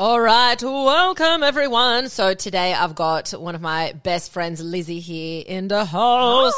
[0.00, 2.08] All right, welcome everyone.
[2.08, 6.54] So today I've got one of my best friends, Lizzie, here in the house.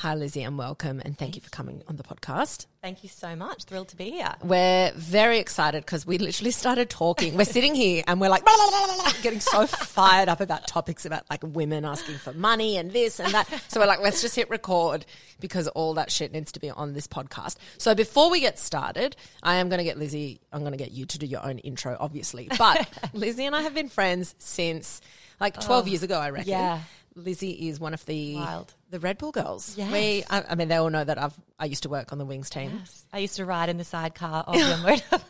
[0.00, 2.64] Hi, Lizzie, and welcome, and thank you for coming on the podcast.
[2.80, 3.64] Thank you so much.
[3.64, 4.34] Thrilled to be here.
[4.42, 7.36] We're very excited because we literally started talking.
[7.36, 10.66] We're sitting here and we're like blah, blah, blah, blah, getting so fired up about
[10.66, 13.46] topics about like women asking for money and this and that.
[13.68, 15.04] So we're like, let's just hit record
[15.38, 17.56] because all that shit needs to be on this podcast.
[17.76, 20.92] So before we get started, I am going to get Lizzie, I'm going to get
[20.92, 22.48] you to do your own intro, obviously.
[22.56, 25.02] But Lizzie and I have been friends since
[25.40, 26.48] like 12 years ago, I reckon.
[26.48, 26.80] yeah.
[27.16, 28.72] Lizzie is one of the Wild.
[28.90, 29.76] The Red Bull girls.
[29.76, 29.92] Yes.
[29.92, 32.24] We, I, I mean, they all know that I've I used to work on the
[32.24, 32.72] Wings team.
[32.80, 33.06] Yes.
[33.12, 35.20] I used to ride in the sidecar of your motor.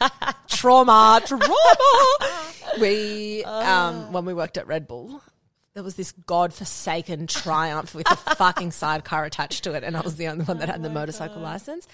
[0.49, 1.57] trauma, trauma.
[2.81, 5.21] we, um, when we worked at Red Bull,
[5.75, 10.17] there was this godforsaken triumph with a fucking sidecar attached to it, and I was
[10.17, 11.87] the only one that had the motorcycle license.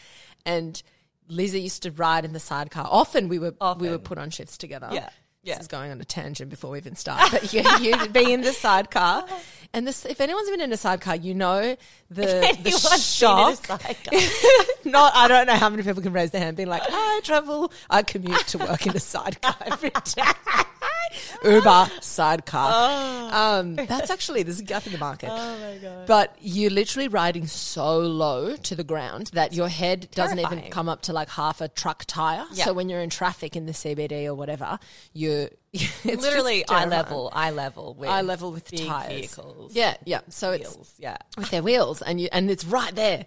[0.45, 0.81] And
[1.29, 2.87] Lizzie used to ride in the sidecar.
[2.89, 4.89] Often we were we were put on shifts together.
[4.93, 5.11] Yeah.
[5.55, 7.31] This is going on a tangent before we even start.
[7.31, 9.25] But you, you'd be in the sidecar.
[9.73, 11.77] And this, if anyone's been in a sidecar, you know
[12.11, 13.69] the, the Anyone's been in a shock.
[14.85, 17.73] Not, I don't know how many people can raise their hand being like, I travel,
[17.91, 20.23] I commute to work in a sidecar every day.
[21.45, 23.33] Uber sidecar.
[23.61, 25.31] Um, that's actually, there's a gap in the market.
[25.33, 26.07] oh my god.
[26.07, 30.89] But you're literally riding so low to the ground that your head doesn't even come
[30.89, 32.45] up to like half a truck tire.
[32.53, 32.65] Yeah.
[32.67, 34.79] So when you're in traffic in the CBD or whatever,
[35.13, 39.09] you're it's Literally eye level, eye level with eye level with tires.
[39.13, 39.75] vehicles.
[39.75, 40.21] Yeah, yeah.
[40.31, 41.19] So it's Yeah.
[41.37, 43.27] with their wheels, and you and it's right there.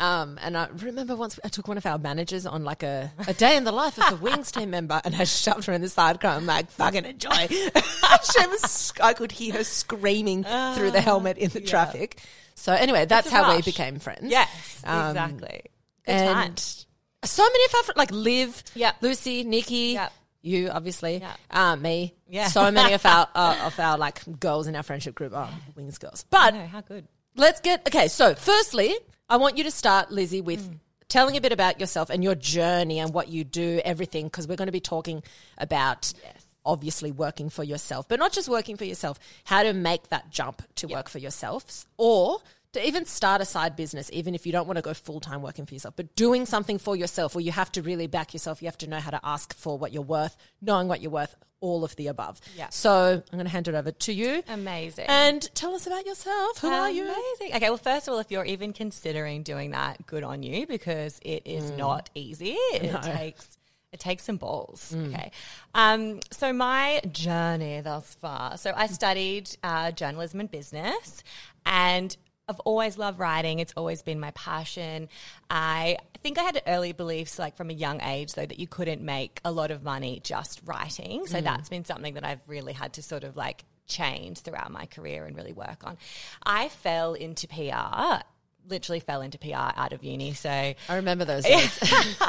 [0.00, 3.34] Um, and I remember once I took one of our managers on like a, a
[3.34, 5.88] day in the life of a Wings team member, and I shoved her in the
[5.90, 6.32] sidecar.
[6.36, 7.46] I'm like, fucking enjoy.
[7.48, 12.18] she was, I could hear her screaming through the helmet in the traffic.
[12.54, 14.30] So anyway, that's how we became friends.
[14.30, 15.62] Yes, Um, exactly.
[16.06, 16.86] Good and times.
[17.24, 18.96] so many of our like Liv, Yep.
[19.02, 20.12] Lucy, Nikki, Yep.
[20.42, 21.38] you obviously, Yep.
[21.50, 22.14] uh, me.
[22.28, 22.48] Yeah.
[22.48, 25.98] So many of our uh, of our like girls in our friendship group are Wings
[25.98, 26.24] girls.
[26.30, 27.06] But know, how good.
[27.36, 28.08] Let's get okay.
[28.08, 28.94] So firstly,
[29.28, 30.78] I want you to start, Lizzie, with.
[31.08, 34.54] Telling a bit about yourself and your journey and what you do, everything, because we're
[34.54, 35.24] going to be talking
[35.58, 36.44] about Yes.
[36.64, 40.62] obviously working for yourself, but not just working for yourself, how to make that jump
[40.76, 42.38] to work for yourself or
[42.72, 45.42] to even start a side business, even if you don't want to go full time
[45.42, 48.62] working for yourself, but doing something for yourself where you have to really back yourself.
[48.62, 51.34] You have to know how to ask for what you're worth, knowing what you're worth,
[51.60, 52.40] all of the above.
[52.56, 52.68] Yeah.
[52.70, 54.42] So I'm going to hand it over to you.
[54.48, 55.06] Amazing.
[55.08, 56.58] And tell us about yourself.
[56.58, 57.02] Who are you?
[57.04, 57.56] Amazing.
[57.56, 61.18] Okay, well, first of all, if you're even considering doing that, good on you because
[61.22, 62.56] it is not easy.
[62.72, 63.00] It No.
[63.00, 63.56] takes
[63.92, 64.94] it takes some balls.
[64.96, 65.32] Okay.
[65.74, 68.56] Um, so my journey thus far.
[68.56, 71.24] So I studied uh, journalism and business,
[71.66, 72.16] and
[72.50, 73.60] I've always loved writing.
[73.60, 75.08] It's always been my passion.
[75.48, 79.00] I think I had early beliefs, like from a young age, though, that you couldn't
[79.00, 81.26] make a lot of money just writing.
[81.26, 81.44] So mm.
[81.44, 85.26] that's been something that I've really had to sort of like change throughout my career
[85.26, 85.96] and really work on.
[86.42, 88.22] I fell into PR.
[88.70, 90.32] Literally fell into PR out of uni.
[90.34, 91.78] So I remember those days.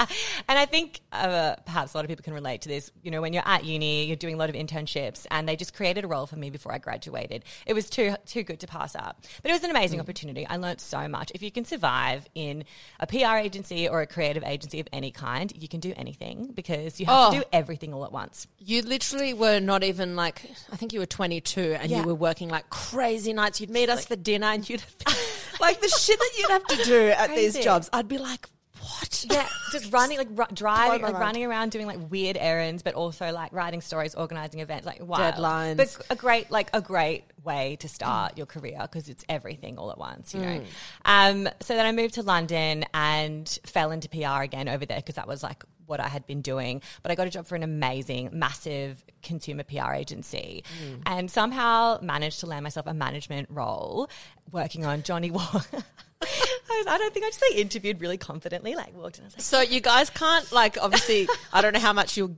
[0.49, 2.91] and I think uh, perhaps a lot of people can relate to this.
[3.03, 5.73] You know, when you're at uni, you're doing a lot of internships, and they just
[5.73, 7.43] created a role for me before I graduated.
[7.65, 10.45] It was too too good to pass up, but it was an amazing opportunity.
[10.47, 11.31] I learned so much.
[11.35, 12.63] If you can survive in
[12.99, 16.99] a PR agency or a creative agency of any kind, you can do anything because
[16.99, 17.31] you have Oh.
[17.33, 18.47] to do everything all at once.
[18.57, 20.41] You literally were not even like,
[20.71, 22.01] I think you were 22 and Yeah.
[22.01, 23.59] you were working like crazy nights.
[23.61, 24.81] You'd meet us for dinner and you'd,
[25.59, 27.63] like the shit that you'd have to do at these Crazy.
[27.63, 27.89] jobs.
[27.93, 28.47] I'd be like,
[28.81, 29.25] what?
[29.29, 31.23] Yeah, just running, like ru- driving, my like mind.
[31.23, 35.35] running around doing like weird errands, but also like writing stories, organizing events, like wild.
[35.35, 35.77] Deadlines.
[35.77, 39.91] But a great, like a great way to start your career because it's everything all
[39.91, 40.63] at once, you know.
[41.05, 45.15] Um, so then I moved to London and fell into PR again over there because
[45.15, 46.81] that was like what I had been doing.
[47.03, 50.63] But I got a job for an amazing, massive consumer PR agency,
[51.05, 54.09] and somehow managed to land myself a management role
[54.51, 55.83] working on Johnnie Walker.
[56.21, 58.75] I I don't think I just like interviewed really confidently.
[58.75, 61.79] Like walked in, I was like, So you guys can't like, obviously, I don't know
[61.79, 62.35] how much you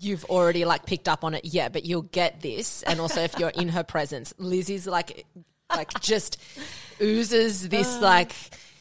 [0.00, 2.82] you've already like picked up on it yet, but you'll get this.
[2.84, 5.26] And also if you're in her presence, Lizzie's like,
[5.74, 6.40] like just
[7.00, 8.00] oozes this uh.
[8.00, 8.32] like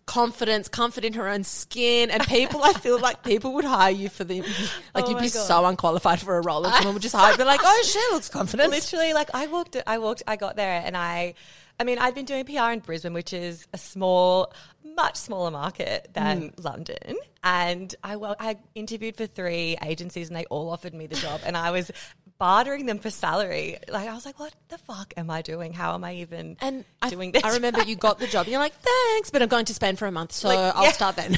[0.06, 2.12] confidence, comfort in her own skin.
[2.12, 5.22] And people, I feel like people would hire you for the, like Oh you'd my
[5.22, 5.48] be God.
[5.48, 8.00] so unqualified for a role and someone would just hire you, be like, oh, she
[8.14, 8.70] looks confident.
[8.70, 11.34] literally like I walked I walked I got there and I
[11.80, 14.52] I mean I'd been doing PR in Brisbane which is a small
[14.96, 20.46] much smaller market than London and I well I interviewed for three agencies and they
[20.46, 21.92] all offered me the job and I was
[22.40, 23.78] bartering them for salary.
[23.88, 25.74] Like I was like, what the fuck am I doing?
[25.74, 27.44] How am I even And I, doing this?
[27.44, 28.46] I remember you got the job.
[28.46, 30.84] And you're like, thanks, but I'm going to Spain for a month, so Like, I'll
[30.84, 30.92] yeah.
[30.92, 31.38] start then.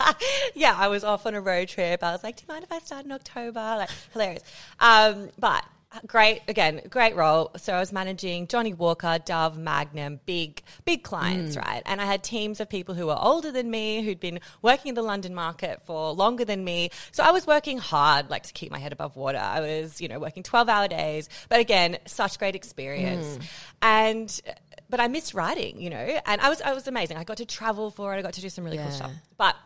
[0.54, 2.02] yeah, I was off on a road trip.
[2.02, 3.60] I was like, do you mind if I start in October?
[3.60, 4.42] Like, hilarious.
[4.80, 5.64] Um, but
[6.06, 7.50] great, again, great role.
[7.56, 11.64] So I was managing Johnnie Walker, Dove, Magnum, big, big clients, mm.
[11.64, 11.82] right?
[11.86, 14.94] And I had teams of people who were older than me, who'd been working in
[14.94, 16.90] the London market for longer than me.
[17.12, 19.38] So I was working hard, like to keep my head above water.
[19.38, 21.28] I was, you know, working 12 hour days.
[21.48, 23.26] But again, such great experience.
[23.26, 23.42] Mm.
[23.82, 24.40] And,
[24.90, 27.16] but I missed writing, you know, and I was, I was amazing.
[27.16, 28.18] I got to travel for it.
[28.18, 29.12] I got to do some really cool stuff.
[29.36, 29.56] But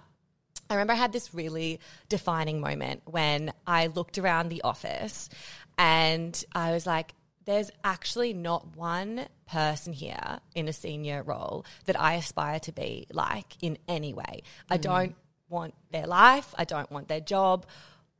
[0.70, 5.30] I remember I had this really defining moment when I looked around the office
[5.78, 7.14] and I was like,
[7.44, 13.06] there's actually not one person here in a senior role that I aspire to be
[13.10, 14.42] like in any way.
[14.68, 14.82] I mm.
[14.82, 15.16] don't
[15.48, 16.54] want their life.
[16.58, 17.64] I don't want their job.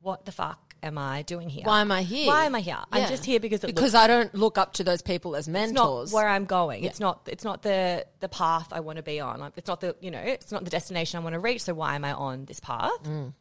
[0.01, 1.63] What the fuck am I doing here?
[1.65, 2.27] Why am I here?
[2.27, 2.77] Why am I here?
[2.91, 5.47] I'm just here because it because looks I don't look up to those people as
[5.47, 6.11] it's mentors.
[6.11, 6.83] not where I'm going.
[6.83, 7.27] It's not.
[7.27, 9.51] It's not the the path I want to be on.
[9.57, 10.19] It's not the you know.
[10.19, 11.61] It's not the destination I want to reach.
[11.61, 13.03] So why am I on this path?
[13.03, 13.33] Mm.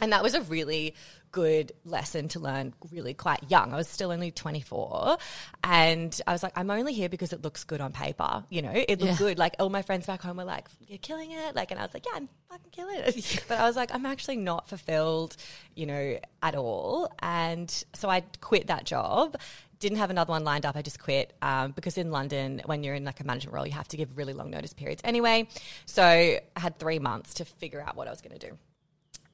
[0.00, 0.94] And that was a really
[1.36, 3.74] good lesson to learn really quite young.
[3.74, 5.18] I was still only 24
[5.64, 8.42] and I was like, I'm only here because it looks good on paper.
[8.48, 9.16] You know, it looked Yeah.
[9.18, 9.38] good.
[9.38, 11.54] Like all my friends back home were like, you're killing it.
[11.54, 13.44] Like, and I was like, yeah, I'm fucking killing it.
[13.48, 15.36] but I was like, I'm actually not fulfilled,
[15.74, 17.12] you know, at all.
[17.18, 19.36] And so I quit that job
[19.78, 20.74] didn't have another one lined up.
[20.74, 23.74] I just quit um, because in London, when you're in like a management role, you
[23.74, 25.48] have to give really long notice periods anyway.
[25.84, 28.56] So I had three months to figure out what I was going to do.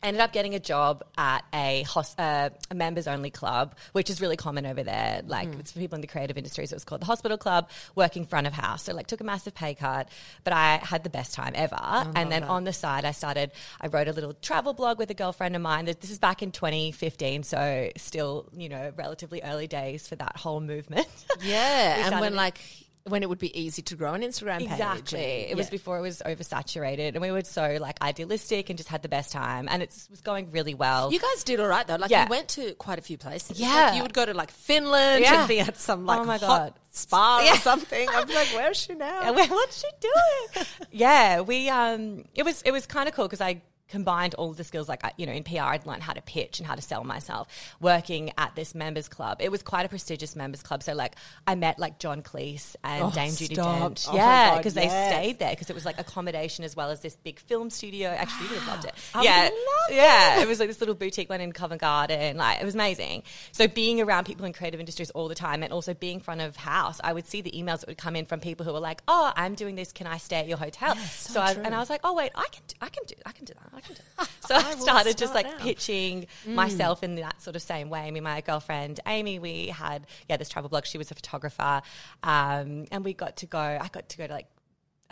[0.02, 4.20] Ended up getting a job at a, hos- uh, a members only club, which is
[4.20, 5.22] really common over there.
[5.24, 6.66] Like it's for people in the creative industry.
[6.66, 8.82] So it was called the Hospital Club, working front of house.
[8.84, 10.08] So like took a massive pay cut,
[10.44, 11.76] but I had the best time ever.
[12.16, 15.14] and then on the side, I started, I wrote a little travel blog with a
[15.14, 15.84] girlfriend of mine.
[15.84, 17.44] This is back in 2015.
[17.44, 21.06] So still, you know, relatively early days for that whole movement.
[21.42, 22.58] yeah, and when like
[23.04, 24.70] when it would be easy to grow an Instagram page.
[24.70, 25.20] Exactly.
[25.50, 29.02] It was before it was oversaturated, and we were so like idealistic and just had
[29.02, 31.12] the best time, and it was going really well.
[31.12, 31.96] You guys did all right though.
[31.96, 32.24] Like Yeah.
[32.24, 33.58] you went to quite a few places.
[33.58, 33.68] Yeah.
[33.86, 35.40] Like, you would go to like Finland Yeah.
[35.40, 36.74] and be at some like Oh my hot God.
[36.90, 37.54] spa Yeah.
[37.54, 38.08] or something.
[38.08, 39.32] I'm like, where's she now?
[39.32, 40.66] What's she doing?
[40.92, 43.62] yeah, we um, it was it was kind of cool because I
[43.92, 46.22] combined all of the skills like I- you know in PR I'd learned how to
[46.22, 47.46] pitch and how to sell myself
[47.78, 49.36] working at this members club.
[49.40, 50.82] It was quite a prestigious members club.
[50.82, 51.14] So like
[51.46, 53.54] I met like John Cleese and Oh, Dame Judi.
[53.54, 54.08] Dench.
[54.10, 54.90] Oh yeah because yes.
[54.90, 58.08] they stayed there because it was like accommodation as well as this big film studio.
[58.08, 59.50] Actually you would have loved it I yeah.
[59.90, 62.38] yeah it was like this little boutique one in Covent Garden.
[62.38, 63.24] Like it was amazing.
[63.52, 66.56] So being around people in creative industries all the time and also being front of
[66.56, 69.02] house I would see the emails that would come in from people who were like
[69.06, 69.92] oh I'm doing this.
[69.92, 70.96] Can I stay at your hotel?
[70.96, 73.14] So so I, and I was like, oh wait, I can, do, I can do,
[73.26, 74.28] I can do that, I can do that.
[74.40, 78.00] So I, I started just like pitching myself in that sort of same way.
[78.00, 80.84] I mean, my girlfriend Amy, we had yeah this travel blog.
[80.86, 81.82] She was a photographer,
[82.22, 83.58] um, and we got to go.
[83.58, 84.46] I got to go to like.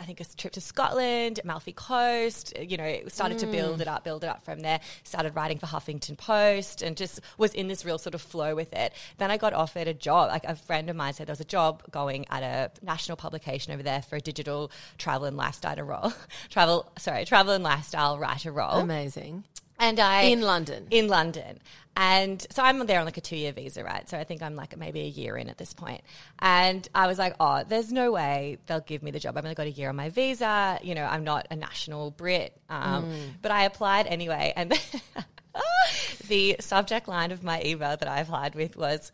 [0.01, 3.81] I think a trip to Scotland, Amalfi Coast, uh, you know, started to build mm.
[3.81, 4.79] it up, build it up from there.
[5.03, 8.73] Started writing for Huffington Post and just was in this real sort of flow with
[8.73, 8.93] it.
[9.19, 10.29] Then I got offered a job.
[10.29, 13.73] Like a friend of mine said there was a job going at a national publication
[13.73, 16.13] over there for a digital travel and lifestyle role.
[16.49, 18.79] travel, sorry, travel and lifestyle writer role.
[18.79, 19.43] Amazing.
[19.81, 20.87] And I In London.
[20.91, 21.59] in London.
[21.97, 24.07] And so I'm there on like a two year visa, right?
[24.09, 26.01] So I think I'm like maybe a year in at this point.
[26.39, 29.35] And I was like, oh, there's no way they'll give me the job.
[29.37, 30.79] I've only got a year on my visa.
[30.81, 32.55] You know, I'm not a national Brit.
[32.69, 33.11] Um,
[33.41, 34.53] But I applied anyway.
[34.55, 34.71] And
[36.29, 39.11] the subject line of my email that I applied with was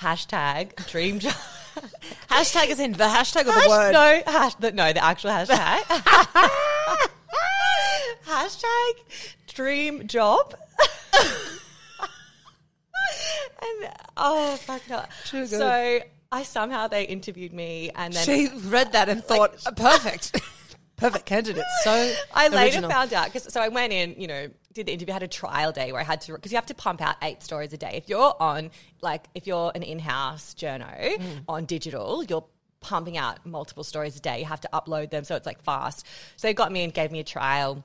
[0.00, 1.32] hashtag dream job.
[2.28, 3.92] Hashtag is in the hashtag of the Hash- word.
[3.92, 7.08] No, hash, the, no, the actual hashtag.
[8.28, 8.92] hashtag
[9.48, 10.54] dream job.
[13.62, 15.04] and oh fuck no.
[15.26, 15.48] Too good.
[15.58, 20.40] So I somehow they interviewed me and then She read that and thought, "Uh, perfect.
[20.96, 21.64] perfect candidate.
[21.84, 22.90] So I later original.
[22.90, 25.72] found out because so I went in, you know, did the interview, had a trial
[25.72, 27.92] day where I had to because you have to pump out eight stories a day.
[27.94, 28.70] If you're on
[29.00, 30.86] like if you're an in-house journo
[31.18, 31.44] Mm.
[31.48, 32.44] on digital, you're
[32.80, 34.38] pumping out multiple stories a day.
[34.40, 36.06] You have to upload them, so it's like fast.
[36.36, 37.82] So they got me and gave me a trial.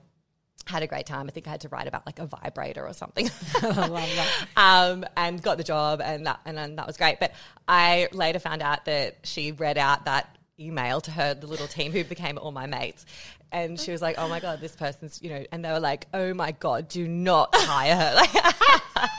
[0.65, 1.27] Had a great time.
[1.27, 3.29] I think I had to write about like a vibrator or something.
[3.61, 4.47] I love that.
[4.57, 7.19] um, and got the job, and that and then that was great.
[7.19, 7.33] But
[7.67, 11.91] I later found out that she read out that email to her the little team
[11.91, 13.05] who became all my mates,
[13.51, 16.07] and she was like, "Oh my god, this person's you know," and they were like,
[16.13, 19.09] "Oh my god, do not hire her."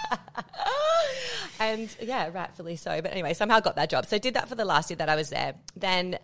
[1.60, 3.02] and yeah, rightfully so.
[3.02, 4.06] But anyway, somehow got that job.
[4.06, 5.54] So did that for the last year that I was there.
[5.76, 6.18] Then.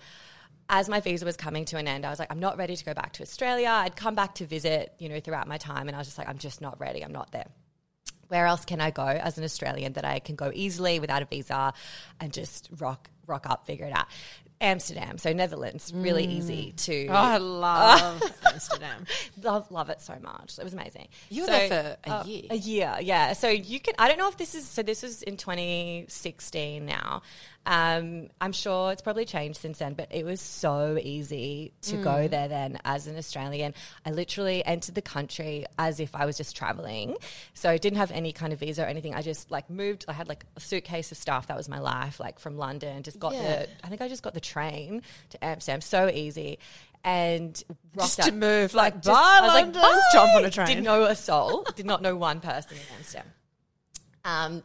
[0.72, 2.84] As my visa was coming to an end, I was like, I'm not ready to
[2.84, 3.68] go back to Australia.
[3.68, 6.28] I'd come back to visit, you know, throughout my time, and I was just like,
[6.28, 7.04] I'm just not ready.
[7.04, 7.46] I'm not there
[8.28, 11.24] where else can I go as an Australian that I can go easily without a
[11.24, 11.74] visa
[12.20, 14.06] and just rock rock up, figure it out.
[14.62, 19.06] Amsterdam, so Netherlands, really easy to Oh, I love Amsterdam.
[19.42, 20.58] love love it so much.
[20.58, 21.08] It was amazing.
[21.30, 22.42] You were So, there for a uh, year.
[22.50, 23.32] A year, yeah.
[23.32, 23.94] So you can.
[23.98, 24.68] I don't know if this is.
[24.68, 26.84] So this was in 2016.
[26.84, 27.22] Now,
[27.66, 29.94] um, I'm sure it's probably changed since then.
[29.94, 32.02] But it was so easy to Mm.
[32.04, 33.74] go there then as an Australian.
[34.04, 37.16] I literally entered the country as if I was just traveling.
[37.54, 39.14] So I didn't have any kind of visa or anything.
[39.14, 40.06] I just like moved.
[40.08, 41.46] I had like a suitcase of stuff.
[41.48, 42.18] That was my life.
[42.18, 43.42] Like from London, just got Yeah.
[43.42, 43.68] the.
[43.84, 45.80] I think I just got the train to Amsterdam.
[45.82, 46.58] So easy.
[47.02, 47.62] And
[47.94, 50.00] rocked Just to move, like, just- bye, I was London, like, bye.
[50.12, 50.66] jump on a train.
[50.66, 51.64] Didn't know a soul.
[51.74, 53.26] Did not know one person in Amsterdam.
[54.22, 54.62] Um,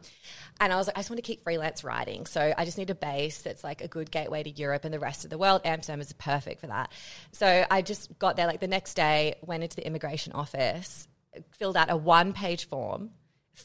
[0.60, 2.26] and I was like, I just want to keep freelance writing.
[2.26, 4.98] So I just need a base that's like a good gateway to Europe and the
[4.98, 5.62] rest of the world.
[5.64, 6.92] Amsterdam is perfect for that.
[7.32, 11.08] So I just got there like the next day, went into the immigration office,
[11.58, 13.10] filled out a one page form,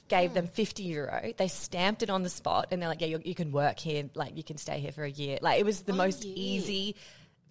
[0.08, 0.54] gave them hmm.
[0.54, 1.34] 50 euro.
[1.38, 4.10] They stamped it on the spot and they're like, yeah, you, you can work here.
[4.14, 5.40] Like you can stay here for a year.
[5.42, 6.34] Like it was the most year.
[6.38, 6.96] easy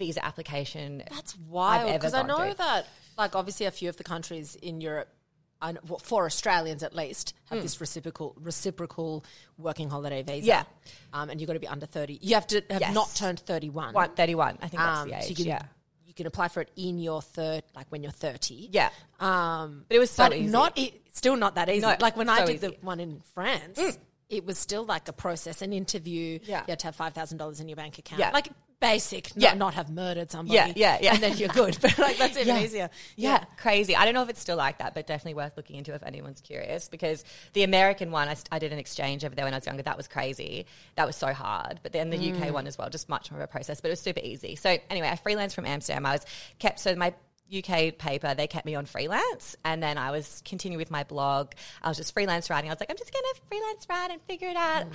[0.00, 1.04] visa application.
[1.11, 2.54] That's wild because I know through.
[2.54, 5.09] that, like, obviously, a few of the countries in Europe,
[5.62, 9.24] Well, for Australians at least, have this reciprocal reciprocal
[9.58, 10.46] working holiday visa.
[10.46, 10.62] Yeah.
[11.12, 12.18] um, and you've got to be under thirty.
[12.22, 12.94] You have to have Yes.
[12.94, 13.92] not turned thirty-one.
[13.94, 15.22] One, 31, I think that's Um, the age.
[15.24, 15.62] so you can, yeah.
[16.06, 18.68] you can apply for it in your third, like when you're thirty.
[18.72, 18.88] Yeah.
[19.20, 20.50] Um, But it was so but easy.
[20.50, 21.80] not e- still not that easy.
[21.86, 22.66] No, like when I did easy.
[22.68, 22.80] Mm.
[22.80, 23.78] the one in France,
[24.30, 26.38] it was still like a process, an interview.
[26.44, 26.60] Yeah.
[26.60, 28.20] you had to have five thousand dollars in your bank account.
[28.20, 28.30] Yeah.
[28.30, 28.48] like
[28.80, 29.30] basic.
[29.37, 29.50] Yeah.
[29.50, 30.54] Not, not have murdered somebody.
[30.56, 31.14] Yeah, yeah, yeah.
[31.14, 31.78] and then you're good.
[31.82, 32.90] But like that's even easier.
[33.16, 33.44] Yeah.
[33.56, 33.94] crazy.
[33.94, 36.40] I don't know if it's still like that, but definitely worth looking into if anyone's
[36.40, 36.88] curious.
[36.88, 39.82] Because the American one, I, I did an exchange over there when I was younger.
[39.82, 40.66] That was crazy.
[40.96, 41.80] That was so hard.
[41.82, 42.42] But then the Mm.
[42.46, 43.80] UK one as well, just much more of a process.
[43.80, 44.56] But it was super easy.
[44.56, 46.04] So anyway, I freelanced from Amsterdam.
[46.06, 46.26] I was
[46.58, 47.14] kept so my
[47.52, 49.57] UK paper, they kept me on freelance.
[49.64, 51.52] And then I was continuing with my blog.
[51.83, 52.71] I was just freelance writing.
[52.71, 54.87] I was like, I'm just going to freelance write and figure it out.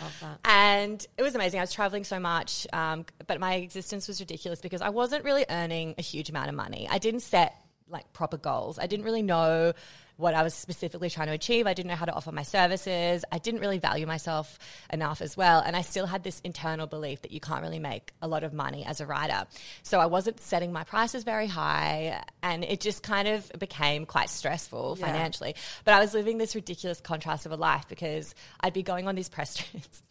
[0.45, 1.59] And it was amazing.
[1.59, 5.45] I was traveling so much, um, but my existence was ridiculous because I wasn't really
[5.49, 6.87] earning a huge amount of money.
[6.89, 7.55] I didn't set
[7.89, 8.79] like proper goals.
[8.79, 9.73] I didn't really know
[10.17, 11.67] what I was specifically trying to achieve.
[11.67, 13.25] I didn't know how to offer my services.
[13.31, 14.57] I didn't really value myself
[14.91, 15.59] enough as well.
[15.59, 18.53] And I still had this internal belief that you can't really make a lot of
[18.53, 19.45] money as a writer.
[19.83, 24.29] So I wasn't setting my prices very high and it just kind of became quite
[24.29, 25.05] stressful Yeah.
[25.07, 25.55] financially.
[25.83, 29.15] But I was living this ridiculous contrast of a life because I'd be going on
[29.15, 30.01] these press trips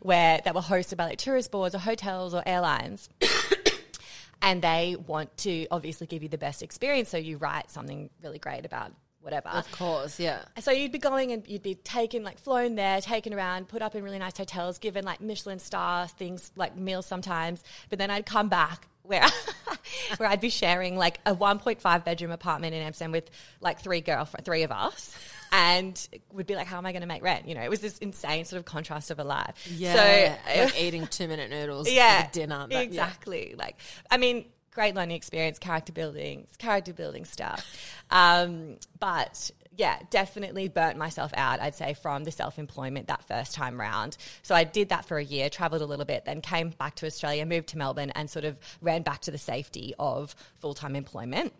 [0.00, 3.08] where that were hosted by like tourist boards or hotels or airlines.
[4.42, 7.08] and they want to obviously give you the best experience.
[7.08, 8.92] So you write something really great about
[9.28, 9.50] whatever.
[9.50, 10.40] Of course, yeah.
[10.60, 13.94] So you'd be going and you'd be taken, like flown there, taken around, put up
[13.94, 17.62] in really nice hotels, given like Michelin star things, like meals sometimes.
[17.90, 19.26] But then I'd come back where,
[20.16, 23.30] where I'd be sharing like a 1.5 bedroom apartment in Amsterdam with
[23.60, 25.14] like three girlfriends, three of us.
[25.52, 27.48] And would be like, how am I going to make rent?
[27.48, 29.66] You know, it was this insane sort of contrast of a life.
[29.70, 32.66] Yeah, So like eating two minute noodles yeah, for dinner.
[32.68, 32.80] That- yeah.
[32.80, 33.54] exactly.
[33.56, 33.76] Like,
[34.10, 34.44] I mean,
[34.78, 37.66] great learning experience, character building, character building stuff.
[38.12, 43.54] Um, but yeah, definitely burnt myself out, I'd say, from the self employment that first
[43.54, 44.16] time round.
[44.42, 47.06] So I did that for a year, traveled a little bit, then came back to
[47.06, 50.96] Australia, moved to Melbourne, and sort of ran back to the safety of full time
[50.96, 51.54] employment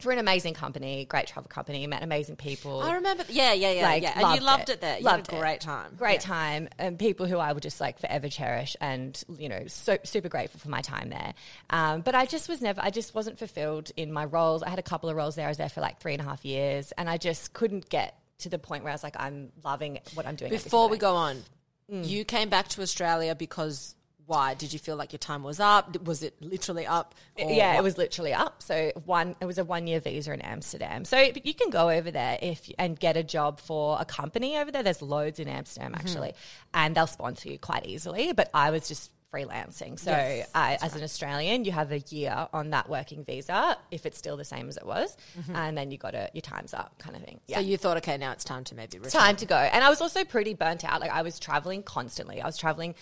[0.00, 2.80] for an amazing company, great travel company, met amazing people.
[2.82, 3.24] I remember.
[3.28, 4.20] Yeah, yeah, yeah, Like, yeah.
[4.32, 4.72] And you loved it.
[4.74, 4.98] it, there.
[4.98, 5.40] You Loved had a it.
[5.40, 5.94] great time.
[5.96, 6.18] Great Yeah.
[6.34, 10.28] time, and people who I would just like forever cherish, and you know, so super
[10.28, 11.34] grateful for my time there.
[11.70, 14.64] Um, but I just was never, I just wasn't fulfilled in my roles.
[14.64, 15.46] I had a couple of roles there.
[15.46, 18.18] I was there for like three and a half years, and I just couldn't get
[18.38, 20.50] to the point where I was like, I'm loving what I'm doing.
[20.50, 21.42] Before we go on,
[21.88, 23.94] you came back to Australia because
[24.26, 24.54] why?
[24.54, 26.00] Did you feel like your time was up?
[26.02, 27.14] Was it literally up?
[27.38, 27.78] Or yeah, what?
[27.78, 28.62] it was literally up.
[28.62, 31.04] So one, it was a one year visa in Amsterdam.
[31.04, 34.56] So but you can go over there if and get a job for a company
[34.56, 34.82] over there.
[34.82, 36.00] There's loads in Amsterdam Mm-hmm.
[36.00, 36.34] actually,
[36.72, 38.32] and they'll sponsor you quite easily.
[38.32, 39.98] But I was just freelancing.
[39.98, 44.06] So Yes, I, as an Australian, you have a year on that working visa if
[44.06, 45.16] it's still the same as it was,
[45.52, 47.40] and then you got to your time's up, kind of thing.
[47.46, 47.56] Yeah.
[47.56, 47.64] Mm-hmm.
[47.64, 49.20] So you thought, okay, now it's time to maybe retire.
[49.20, 49.56] time to go.
[49.56, 51.00] And I was also pretty burnt out.
[51.00, 52.40] Like I was traveling constantly.
[52.40, 52.94] I was traveling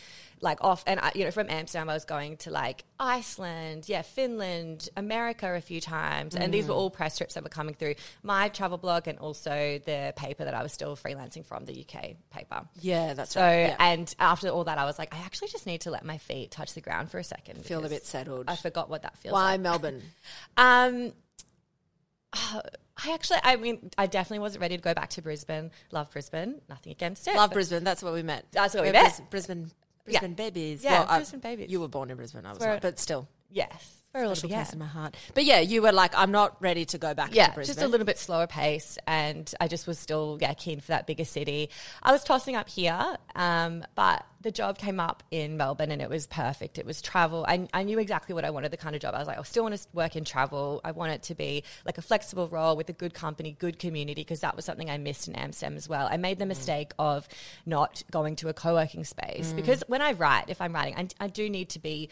[0.43, 4.03] like off and I, you know from Amsterdam I was going to like Iceland, yeah,
[4.03, 6.35] Finland, America a few times.
[6.35, 7.95] And these were all press trips that were coming through
[8.25, 12.17] my travel blog and also the paper that I was still freelancing from the UK
[12.31, 12.63] paper.
[12.81, 13.69] Yeah, that's So right.
[13.69, 13.77] Yeah.
[13.79, 16.51] and after all that I was like I actually just need to let my feet
[16.51, 17.65] touch the ground for a second.
[17.65, 18.47] Feel a bit settled.
[18.49, 19.41] I forgot what that feels like.
[19.43, 19.61] Why like.
[19.61, 20.03] Melbourne?
[20.57, 21.13] Um,
[22.35, 25.71] I actually, I mean, I definitely wasn't ready to go back to Brisbane.
[25.91, 27.35] Love Brisbane, nothing against it.
[27.35, 27.85] Love Brisbane.
[27.85, 28.47] That's where we met.
[28.53, 29.17] That's where we We're met.
[29.17, 29.71] Bris- Brisbane.
[30.05, 30.83] Brisbane babies.
[30.85, 31.71] Yeah, I- Brisbane babies.
[31.71, 32.45] You were born in Brisbane.
[32.47, 33.29] I was Where- not, but still.
[33.51, 34.55] yes, a little special bit.
[34.55, 34.63] Yeah.
[34.65, 35.17] place in my heart.
[35.35, 37.89] But yeah, you were like, I'm not ready to go back to yeah, just a
[37.89, 41.71] little bit slower pace, and I just was still yeah keen for that bigger city.
[42.03, 46.11] I was tossing up here, um, but the job came up in Melbourne, and it
[46.11, 46.79] was perfect.
[46.79, 47.45] It was travel.
[47.49, 48.71] I, I knew exactly what I wanted.
[48.71, 50.81] The kind of job I was like, I still want to work in travel.
[50.85, 54.23] I want it to be like a flexible role with a good company, good community,
[54.23, 56.09] because that was something I missed in Amsterdam as well.
[56.11, 57.29] I made the mistake of
[57.65, 61.29] not going to a co-working space because when I write, if I'm writing, I, I
[61.29, 62.09] do need to be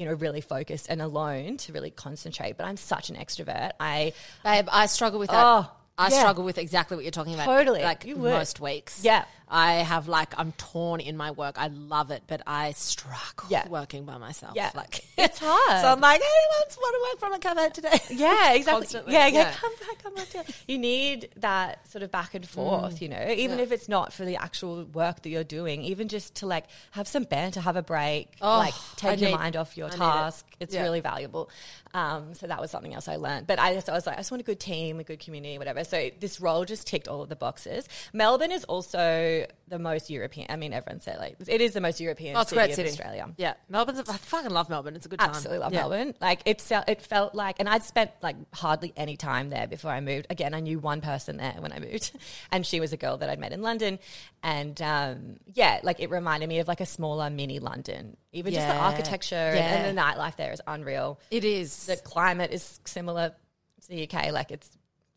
[0.00, 2.56] you know, really focused and alone to really concentrate.
[2.56, 3.72] But I'm such an extrovert.
[3.78, 5.44] I Babe, I struggle with that.
[5.44, 6.20] Oh, I yeah.
[6.20, 7.44] struggle with exactly what you're talking about.
[7.44, 7.82] Totally.
[7.82, 8.32] Like You would.
[8.32, 9.04] most weeks.
[9.04, 9.26] Yeah.
[9.52, 11.56] I have like, I'm torn in my work.
[11.58, 13.66] I love it, but I struggle Yeah.
[13.68, 14.52] working by myself.
[14.54, 14.70] Yeah.
[14.74, 15.80] Like, It's hard.
[15.82, 17.98] so I'm like, anyone want to work from a cover today?
[18.10, 18.82] Yeah, exactly.
[18.82, 19.12] Constantly.
[19.12, 19.52] Yeah, yeah, Yeah.
[19.52, 20.46] come back, come back.
[20.68, 23.64] You need that sort of back and forth, you know, even Yeah.
[23.64, 27.08] if it's not for the actual work that you're doing, even just to like have
[27.08, 29.90] some banter, have a break, Oh, like I take your need- mind off your I
[29.90, 29.98] need it.
[29.98, 30.46] task.
[30.60, 31.50] It's really valuable.
[31.92, 33.48] Um, so that was something else I learned.
[33.48, 35.58] But I just I was like, I just want a good team, a good community,
[35.58, 35.82] whatever.
[35.82, 37.88] So this role just ticked all of the boxes.
[38.12, 40.46] Melbourne is also the most European.
[40.50, 42.76] I mean, everyone said like it is the most European Oh, it's city great of
[42.76, 42.88] city.
[42.90, 43.28] Australia.
[43.36, 43.54] Yeah.
[43.68, 44.96] Melbourne's, a, I fucking love Melbourne.
[44.96, 45.30] It's a good time.
[45.30, 45.80] I absolutely love Yeah.
[45.80, 46.14] Melbourne.
[46.20, 49.90] Like it, felt, it felt like, and I'd spent like hardly any time there before
[49.90, 50.26] I moved.
[50.30, 52.12] Again, I knew one person there when I moved,
[52.52, 53.98] and she was a girl that I'd met in London.
[54.42, 58.16] And um, yeah, like it reminded me of like a smaller mini London.
[58.32, 58.80] Even just the Yeah.
[58.80, 61.18] architecture and, and the nightlife there is unreal.
[61.30, 61.86] It is.
[61.86, 63.34] The climate is similar
[63.82, 64.32] to the UK.
[64.32, 64.70] Like it's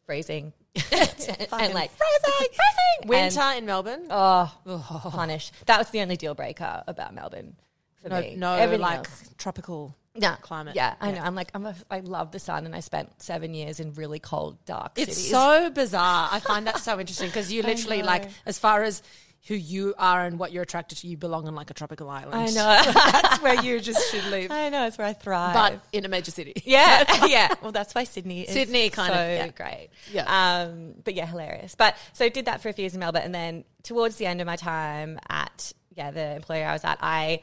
[0.06, 0.54] freezing
[0.92, 2.34] and like freezing.
[2.38, 3.08] freezing.
[3.08, 4.08] Winter And, in Melbourne.
[4.10, 4.52] oh,
[5.12, 5.52] punish.
[5.68, 7.56] That was the only deal breaker about Melbourne
[8.02, 8.36] for no, me.
[8.36, 9.30] no, Everything like else.
[9.38, 9.96] tropical.
[10.16, 10.36] yeah.
[10.38, 10.76] climate.
[10.76, 11.16] Yeah, I Yeah.
[11.16, 11.22] know.
[11.22, 14.20] I'm like, I'm a, I love the sun, and I spent seven years in really
[14.20, 15.32] cold, dark It's cities.
[15.32, 16.30] so bizarre.
[16.32, 19.04] I find that so interesting because you literally like as far as
[19.48, 22.34] who you are and what you're attracted to, you belong on like a tropical island.
[22.34, 22.92] I know.
[22.94, 24.52] That's where you just should live.
[24.52, 24.88] I know.
[24.88, 25.54] It's where I thrive.
[25.54, 26.54] But in a major city.
[26.66, 27.54] yeah, yeah.
[27.62, 29.48] Well, that's why Sydney is Sydney kind so of, yeah.
[29.50, 29.90] great.
[30.12, 30.62] Yeah.
[30.64, 31.76] Um, but yeah, hilarious.
[31.76, 34.40] But so did that for a few years in Melbourne, and then towards the end
[34.40, 37.42] of my time at yeah the employer I was at, I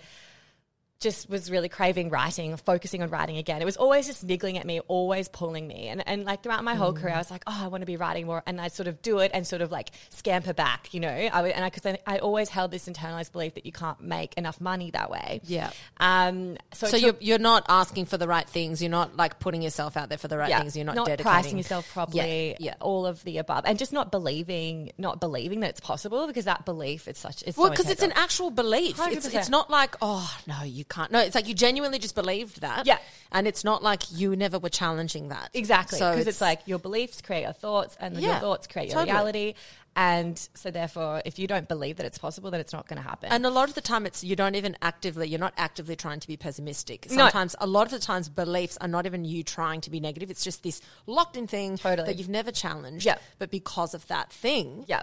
[1.00, 3.62] just was really craving writing, focusing on writing again.
[3.62, 5.88] It was always just niggling at me, always pulling me.
[5.88, 7.96] And, and like throughout my whole career, I was like, oh, I want to be
[7.96, 8.42] writing more.
[8.46, 11.08] And I'd sort of do it and sort of like scamper back, you know?
[11.08, 14.00] I would, and I, cause I, I always held this internalized belief that you can't
[14.02, 15.40] make enough money that way.
[15.44, 15.70] Yeah.
[15.98, 18.82] Um, so So it you're, you're not asking for the right things.
[18.82, 20.76] You're not like putting yourself out there for the right things.
[20.76, 21.24] You're not, dedicating.
[21.24, 22.50] pricing yourself properly.
[22.50, 22.74] Yeah, yeah.
[22.78, 26.66] all of the above, and just not believing, not believing that it's possible because that
[26.66, 28.98] belief it's such it's Well, so because it's an actual belief.
[29.00, 31.10] It's, it's not like, oh, no, you can't.
[31.10, 32.86] No, it's like you genuinely just believed that.
[32.86, 32.98] Yeah.
[33.32, 35.50] And it's not like you never were challenging that.
[35.54, 38.88] exactly So because it's, like your beliefs create your thoughts, and then your thoughts create
[38.88, 39.12] your totally.
[39.12, 39.54] reality.
[39.96, 43.08] And so, therefore, if you don't believe that it's possible, then it's not going to
[43.08, 43.30] happen.
[43.32, 45.28] And a lot of the time, it's you don't even actively.
[45.28, 47.10] You're not actively trying to be pessimistic.
[47.10, 47.16] No.
[47.16, 50.30] Sometimes, a lot of the times, beliefs are not even you trying to be negative.
[50.30, 52.06] It's just this locked in thing Totally.
[52.06, 53.04] that you've never challenged.
[53.04, 53.18] Yeah.
[53.40, 55.02] But because of that thing, yeah,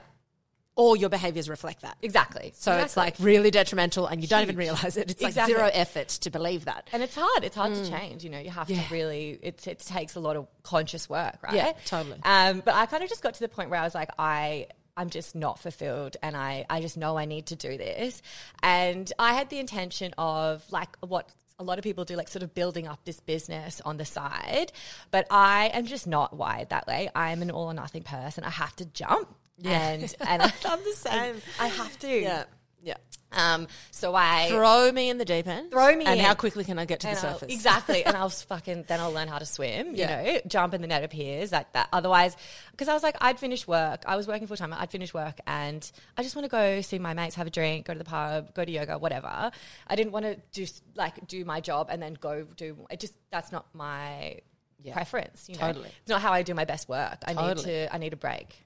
[0.78, 1.98] all your behaviors reflect that.
[2.02, 2.54] exactly.
[2.56, 5.12] So it's like really detrimental, and you don't even realize it.
[5.12, 5.54] It's Exactly.
[5.56, 6.88] like zero effort to believe that.
[6.94, 7.44] and it's hard.
[7.44, 8.24] It's hard to change.
[8.24, 8.76] You know, you have Mm.
[8.78, 8.84] Yeah.
[8.88, 9.40] to really.
[9.42, 11.56] It, it takes a lot of conscious work, right?
[11.56, 12.20] Yeah, totally.
[12.24, 14.68] Um, but I kind of just got to the point where I was like, I.
[15.00, 18.20] I'm just not fulfilled and I, I just know I need to do this.
[18.64, 22.42] And I had the intention of like what a lot of people do, like sort
[22.42, 24.72] of building up this business on the side.
[25.12, 27.12] But I am just not wired that way.
[27.14, 28.44] I'm an all or nothing person.
[28.44, 29.36] I have to jump.
[29.64, 31.36] And and I, I'm the same.
[31.60, 32.08] I have to.
[32.22, 32.44] Yeah.
[32.84, 32.94] Yeah.
[33.34, 35.72] Um so I Throw me in the deep end.
[35.72, 36.26] Throw me And in.
[36.26, 37.52] how quickly can I get to the I'll- surface?
[37.54, 38.06] exactly.
[38.06, 39.96] and I'll fucking then I'll learn how to swim.
[39.96, 40.22] Yeah.
[40.22, 41.90] You know, jump and the net appears like that.
[41.92, 42.38] Otherwise,
[42.72, 44.04] because I was like, I'd finish work.
[44.06, 44.74] I was working full time.
[44.74, 47.88] I'd finish work and I just want to go see my mates, have a drink,
[47.88, 49.52] go to the pub, go to yoga, whatever.
[49.88, 52.78] I didn't want to just like do my job and then go do.
[52.92, 54.38] It just that's not my
[54.84, 54.94] Yeah.
[54.94, 55.50] preference.
[55.50, 55.90] You know, Totally.
[56.02, 57.18] it's not how I do my best work.
[57.26, 57.94] I need to.
[57.94, 58.64] I need a break.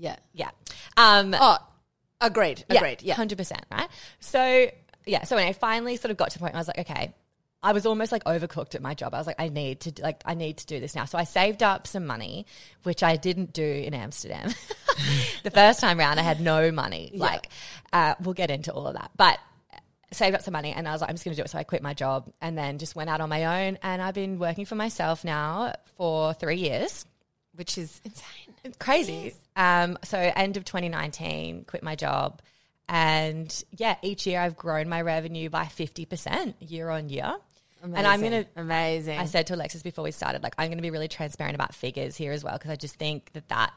[0.00, 0.16] Yeah.
[0.32, 0.50] Yeah.
[0.96, 1.58] Um, Oh,
[2.20, 2.64] agreed.
[2.68, 3.02] Agreed.
[3.02, 3.14] Yeah.
[3.14, 3.88] hundred percent, right?
[4.20, 4.70] So
[5.06, 6.78] yeah, so when I finally sort of got to the point where I was like,
[6.78, 7.14] okay,
[7.62, 9.12] I was almost like overcooked at my job.
[9.14, 11.04] I was like, I need to like I need to do this now.
[11.04, 12.46] So I saved up some money,
[12.84, 14.50] which I didn't do in Amsterdam.
[15.42, 17.10] the first time round, I had no money.
[17.14, 17.48] Like,
[17.92, 19.38] uh, we'll get into all of that, but.
[20.12, 21.50] Saved up some money and I was like, I'm just going to do it.
[21.50, 23.78] So I quit my job and then just went out on my own.
[23.80, 27.06] And I've been working for myself now for three years.
[27.54, 28.49] Which is insane.
[28.64, 29.34] It's crazy.
[29.56, 32.42] Um, so end of 2019, quit my job,
[32.88, 37.36] and yeah, each year I've grown my revenue by 50% year on year.
[37.82, 37.96] Amazing.
[37.96, 38.46] And I'm gonna.
[38.56, 39.18] Amazing.
[39.18, 42.16] I said to Alexis before we started, like I'm gonna be really transparent about figures
[42.16, 43.72] here as well because I just think that that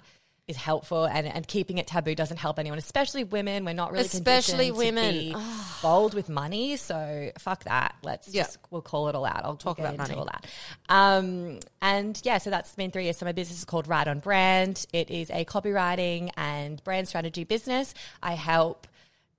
[0.47, 3.63] is helpful and, and keeping it taboo doesn't help anyone, especially women.
[3.63, 5.13] We're not really Especially women.
[5.13, 5.35] be
[5.81, 6.75] bold with money.
[6.75, 7.95] So fuck that.
[8.03, 8.43] Let's Yeah.
[8.43, 9.45] just we'll call it all out.
[9.45, 10.19] I'll talk about about money.
[10.19, 10.45] all that.
[10.89, 13.17] Um, and yeah, so that's been three years.
[13.17, 14.85] So my business is called Right on Brand.
[14.91, 17.93] It is a copywriting and brand strategy business.
[18.21, 18.85] I help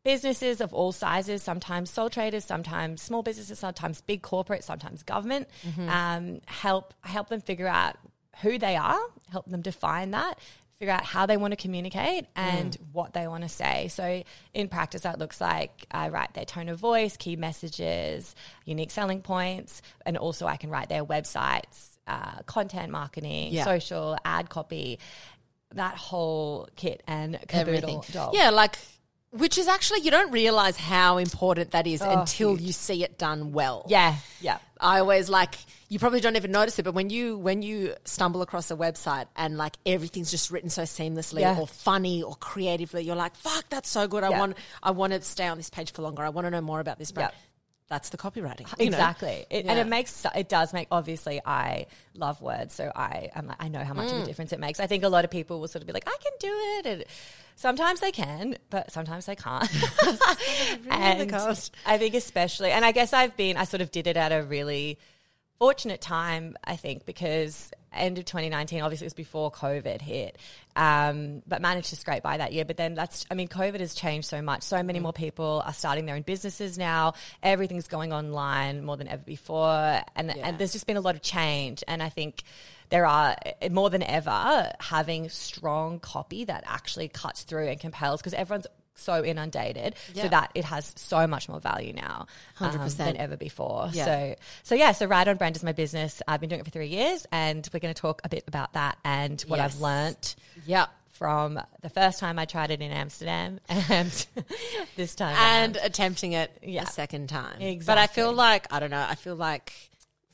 [0.05, 5.49] businesses of all sizes, sometimes sole traders, sometimes small businesses, sometimes big corporate, sometimes government,
[5.89, 7.97] um, help help them figure out
[8.43, 8.99] who they are,
[9.31, 10.39] help them define that,
[10.85, 13.89] figure out how they want to communicate and what they want to say.
[13.89, 18.35] So in practice, that looks like I write their tone of voice, key messages,
[18.67, 23.65] unique selling points, and also I can write their websites, uh, content marketing, Yeah.
[23.65, 24.99] social, ad copy.
[25.75, 28.03] That whole kit and everything.
[28.03, 28.31] caboodle.
[28.35, 28.79] Yeah, like
[29.35, 32.61] which is actually you don't realize how important that is Oh, until huge.
[32.63, 33.85] you see it done well.
[33.89, 34.59] Yeah, yeah.
[34.81, 35.57] I always like
[35.89, 39.27] you probably don't even notice it, but when you when you stumble across a website
[39.37, 41.59] and like everything's just written so seamlessly Yeah.
[41.59, 44.25] or funny or creatively, you're like, "Fuck, that's so good!
[44.25, 44.39] I Yeah.
[44.39, 46.23] want I want to stay on this page for longer.
[46.25, 47.39] I want to know more about this brand." Yeah.
[47.89, 48.97] That's the copywriting, you know?
[48.97, 50.89] Exactly, it, and it makes it does make.
[50.91, 54.19] Obviously, I love words, so I am like, I know how much Mm.
[54.19, 54.81] of a difference it makes.
[54.81, 56.87] I think a lot of people will sort of be like, I can do it,
[56.87, 57.05] and
[57.57, 59.69] sometimes they can, but sometimes they can't.
[60.91, 61.71] and can't.
[61.87, 64.43] I think especially, and I guess I've been, I sort of did it at a
[64.43, 64.99] really
[65.59, 70.39] fortunate time, I think, because end of 2019, obviously it was before COVID hit,
[70.77, 72.65] um, but managed to scrape by that year.
[72.65, 74.63] But then that's, I mean, COVID has changed so much.
[74.63, 77.15] So many more people are starting their own businesses now.
[77.43, 80.01] Everything's going online more than ever before.
[80.17, 80.49] And, Yeah.
[80.49, 81.83] and there's just been a lot of change.
[81.89, 82.43] And I think
[82.91, 88.21] there are eh, more than ever having strong copy that actually cuts through and compels
[88.21, 90.23] because everyone's so inundated Yeah.
[90.25, 92.27] so that it has so much more value now
[92.61, 92.97] um, 100%.
[92.97, 94.05] than ever before Yeah.
[94.05, 96.71] so so yeah so right on brand is my business i've been doing it for
[96.71, 99.75] three years and we're going to talk a bit about that and what Yes.
[99.75, 100.87] i've learnt Yeah.
[101.11, 104.27] from the first time i tried it in amsterdam and
[104.97, 105.87] this time and around.
[105.87, 106.83] attempting it Yeah.
[106.83, 107.61] a second time.
[107.61, 107.85] Exactly.
[107.87, 109.05] But I feel like I don't know.
[109.09, 109.73] I feel like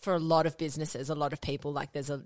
[0.00, 2.22] for a lot of businesses, a lot of people, like there's a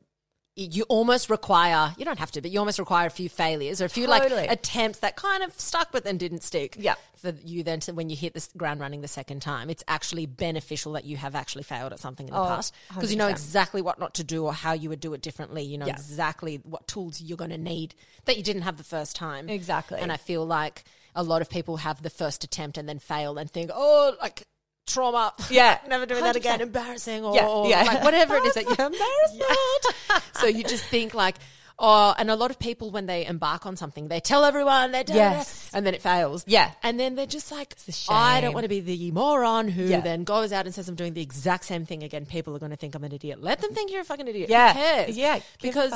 [0.57, 3.87] you almost require you don't have to, but you almost require a few failures or
[3.87, 4.43] a few Totally.
[4.43, 6.77] like attempts that kind of stuck but then didn't stick.
[6.79, 6.95] Yeah.
[7.17, 10.27] For you then to when you hit the ground running the second time, it's actually
[10.27, 13.29] beneficial that you have actually failed at something in the Oh, past because you know
[13.29, 15.63] exactly what not to do or how you would do it differently.
[15.65, 15.95] You know Yeah.
[15.95, 17.95] exactly what tools you're going to need
[18.27, 19.49] that you didn't have the first time.
[19.49, 19.99] Exactly.
[20.01, 20.85] And I feel like
[21.17, 24.47] a lot of people have the first attempt and then fail and think, oh, like
[24.87, 25.33] trauma.
[25.51, 25.79] Yeah.
[25.89, 26.61] Never doing that again.
[26.61, 27.25] Embarrassing.
[27.25, 27.83] Or, Yeah, yeah.
[27.85, 30.25] like whatever it is that you're embarrassed embarrassment.
[30.35, 31.37] so you just think like,
[31.79, 35.03] oh, and a lot of people when they embark on something, they tell everyone they're
[35.05, 35.71] doing Yes.
[35.75, 36.45] and then it fails.
[36.47, 36.71] Yeah.
[36.83, 37.75] And then they're just like,
[38.09, 40.01] I don't want to be the moron who Yeah.
[40.01, 42.27] then goes out and says I'm doing the exact same thing again.
[42.27, 43.43] People are going to think I'm an idiot.
[43.43, 44.51] Let them think you're a fucking idiot.
[44.51, 44.73] Yeah.
[44.73, 45.17] Who cares?
[45.19, 45.41] Yeah.
[45.63, 45.93] Because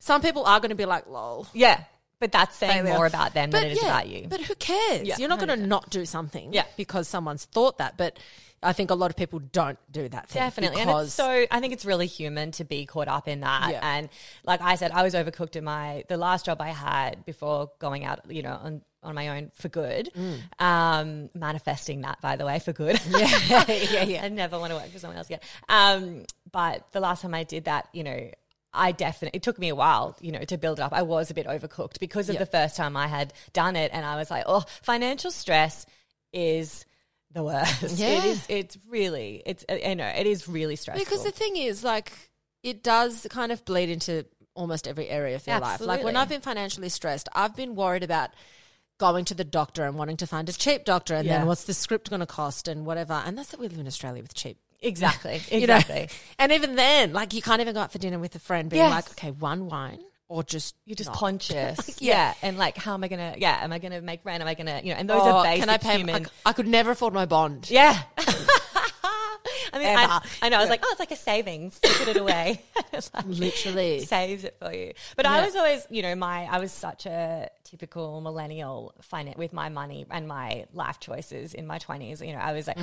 [0.00, 1.46] some people are going to be like, lol.
[1.54, 1.84] yeah
[2.20, 5.06] but that's saying more about them than it is about you But who cares?
[5.06, 6.64] Yeah, You're not going to not do something Yeah.
[6.76, 7.96] because someone's thought that.
[7.96, 8.18] But
[8.62, 10.40] I think a lot of people don't do that thing.
[10.42, 10.80] Definitely.
[10.82, 13.70] And it's so I think it's really human to be caught up in that.
[13.70, 13.80] Yeah.
[13.82, 14.08] And
[14.44, 18.04] like I said, I was overcooked in my the last job I had before going
[18.04, 20.10] out, you know, on on my own for good.
[20.58, 23.00] Um, manifesting that by the way, for good.
[23.08, 24.20] yeah, yeah, yeah.
[24.24, 25.40] I never want to work for someone else again.
[25.68, 28.28] Um, but the last time I did that, you know,
[28.72, 30.92] I definitely, it took me a while, you know, to build it up.
[30.92, 32.40] I was a bit overcooked because of Yeah.
[32.40, 33.90] the first time I had done it.
[33.94, 35.86] And I was like, oh, financial stress
[36.32, 36.84] is
[37.32, 37.98] the worst.
[37.98, 38.08] Yeah.
[38.18, 41.04] It is, it's really, it's, uh, you know, it is really stressful.
[41.04, 42.12] Because the thing is, like,
[42.62, 45.80] it does kind of bleed into almost every area of your life.
[45.80, 48.30] Like when I've been financially stressed, I've been worried about
[48.98, 51.38] going to the doctor and wanting to find a cheap doctor and Yeah.
[51.38, 53.12] then what's the script going to cost and whatever.
[53.24, 54.58] And that's that we live in Australia with cheap.
[54.80, 55.40] Exactly.
[55.50, 55.76] you know?
[55.76, 56.08] Exactly.
[56.38, 58.82] And even then, like you can't even go out for dinner with a friend being
[58.82, 58.90] Yes.
[58.90, 61.16] like, okay, one wine or just You're just not.
[61.18, 62.00] conscious.
[62.02, 62.14] Yeah.
[62.14, 62.34] yeah.
[62.42, 64.42] And like, how am I going to, yeah, am I going to make rent?
[64.42, 65.96] Am I going to, you know, and those Oh, are basic can I pay?
[65.96, 66.14] human.
[66.14, 67.70] I, c- I could never afford my bond.
[67.70, 67.98] Yeah.
[69.72, 70.56] I mean, I, I know.
[70.56, 70.70] I was Yeah.
[70.70, 71.78] like, oh, it's like a savings.
[71.82, 72.62] Put it away.
[72.92, 74.00] Like- Literally.
[74.00, 74.92] saves it for you.
[75.16, 75.32] But Yeah.
[75.32, 79.68] I was always, you know, my I was such a typical millennial finan- with my
[79.68, 82.20] money and my life choices in my twenties.
[82.20, 82.78] You know, I was like,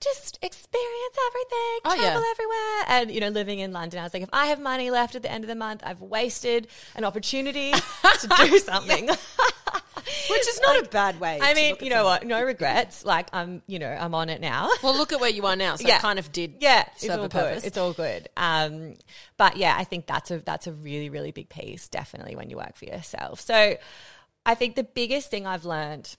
[0.00, 1.80] just experience everything, Mm.
[1.86, 2.00] Oh, yeah.
[2.02, 4.90] travel everywhere, and you know, living in London, I was like, if I have money
[4.90, 9.08] left at the end of the month, I've wasted an opportunity to do something.
[10.30, 11.38] Which is not a bad way.
[11.42, 12.28] I mean, you know something.
[12.28, 12.40] what?
[12.40, 13.04] No regrets.
[13.04, 14.70] Like I'm, you know, I'm on it now.
[14.82, 15.76] Well, look at where you are now.
[15.76, 15.98] So Yeah.
[15.98, 17.62] kind of did yeah, it's all a purpose.
[17.62, 17.66] good.
[17.68, 18.28] It's all good.
[18.36, 18.94] Um,
[19.36, 22.56] but yeah, I think that's a that's a really really big piece, definitely when you
[22.56, 23.40] work for yourself.
[23.40, 23.76] So,
[24.46, 26.16] I think the biggest thing I've learned.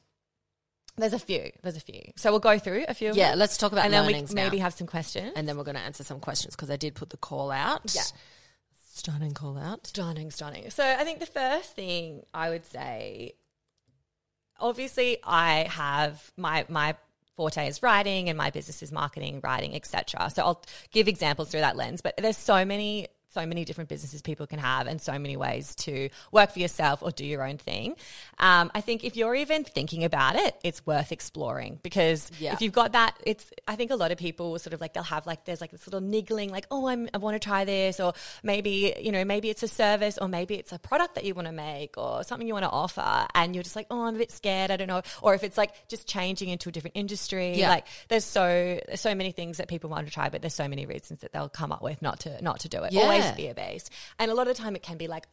[0.98, 1.52] There's a few.
[1.64, 2.02] There's a few.
[2.16, 3.12] So we'll go through a few.
[3.12, 4.64] of yeah, let's talk about and then we learnings maybe now.
[4.64, 5.32] have some questions.
[5.36, 7.94] and then we're going to answer some questions because I did put the call out.
[7.96, 8.04] Yeah.
[8.94, 9.88] Stunning call out.
[9.88, 10.70] Stunning, stunning.
[10.70, 13.34] So I think the first thing I would say,
[14.60, 16.96] obviously, I have my my
[17.38, 20.30] forte is writing, and my business is marketing, writing, etc.
[20.30, 22.02] So I'll give examples through that lens.
[22.02, 25.74] But there's so many so many different businesses people can have and so many ways
[25.76, 27.96] to work for yourself or do your own thing.
[28.40, 32.54] Um, I think if you're even thinking about it, it's worth exploring because Yeah.
[32.54, 34.94] if you've got that, it's, I think a lot of people will sort of like,
[34.94, 37.64] they'll have like, there's like this little niggling, like, oh, I'm, I want to try
[37.66, 38.14] this, or
[38.44, 41.48] maybe, you know, maybe it's a service or maybe it's a product that you want
[41.48, 43.28] to make or something you want to offer.
[43.34, 44.72] And you're just like, oh, I'm a bit scared.
[44.72, 45.02] I don't know.
[45.22, 47.70] Or if it's like just changing into a different industry, Yeah.
[47.70, 50.86] like there's so, so many things that people want to try, but there's so many
[50.86, 52.92] reasons that they'll come up with not to, not to do it.
[52.92, 53.02] Yeah.
[53.04, 53.90] Always fear based.
[54.20, 55.28] And a lot of the time it can be like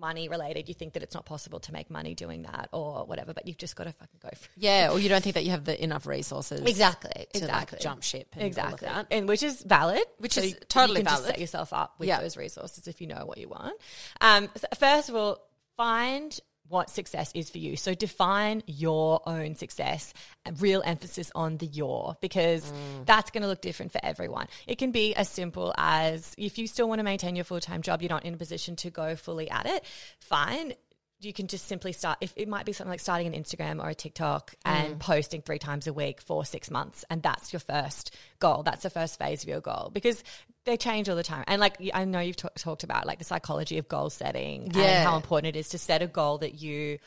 [0.00, 0.66] money related.
[0.68, 3.58] You think that it's not possible to make money doing that or whatever, but you've
[3.58, 4.50] just got to fucking go for it.
[4.56, 7.10] Yeah, or you don't think that you have the enough resources Exactly.
[7.12, 7.76] to exactly.
[7.76, 8.88] like jump ship and exactly.
[8.88, 9.14] all of that.
[9.14, 10.02] And which is valid.
[10.18, 11.26] Which So is you- totally you valid.
[11.26, 12.20] set yourself up with Yeah.
[12.22, 13.78] those resources if you know what you want.
[14.22, 15.38] Um, so first of all,
[15.76, 17.76] find what success is for you.
[17.76, 23.04] So define your own success and real emphasis on the your because Mm.
[23.06, 24.46] that's going to look different for everyone.
[24.66, 28.00] It can be as simple as if you still want to maintain your full-time job,
[28.02, 29.84] you're not in a position to go fully at it,
[30.20, 30.72] fine
[31.24, 33.88] you can just simply start if it might be something like starting an Instagram or
[33.88, 34.56] a TikTok mm.
[34.64, 38.62] and posting three times a week for six months and that's your first goal.
[38.62, 40.22] That's the first phase of your goal because
[40.64, 41.44] they change all the time.
[41.46, 44.82] And like I know you've ta- talked about like the psychology of goal setting Yeah.
[44.82, 46.98] and how important it is to set a goal that you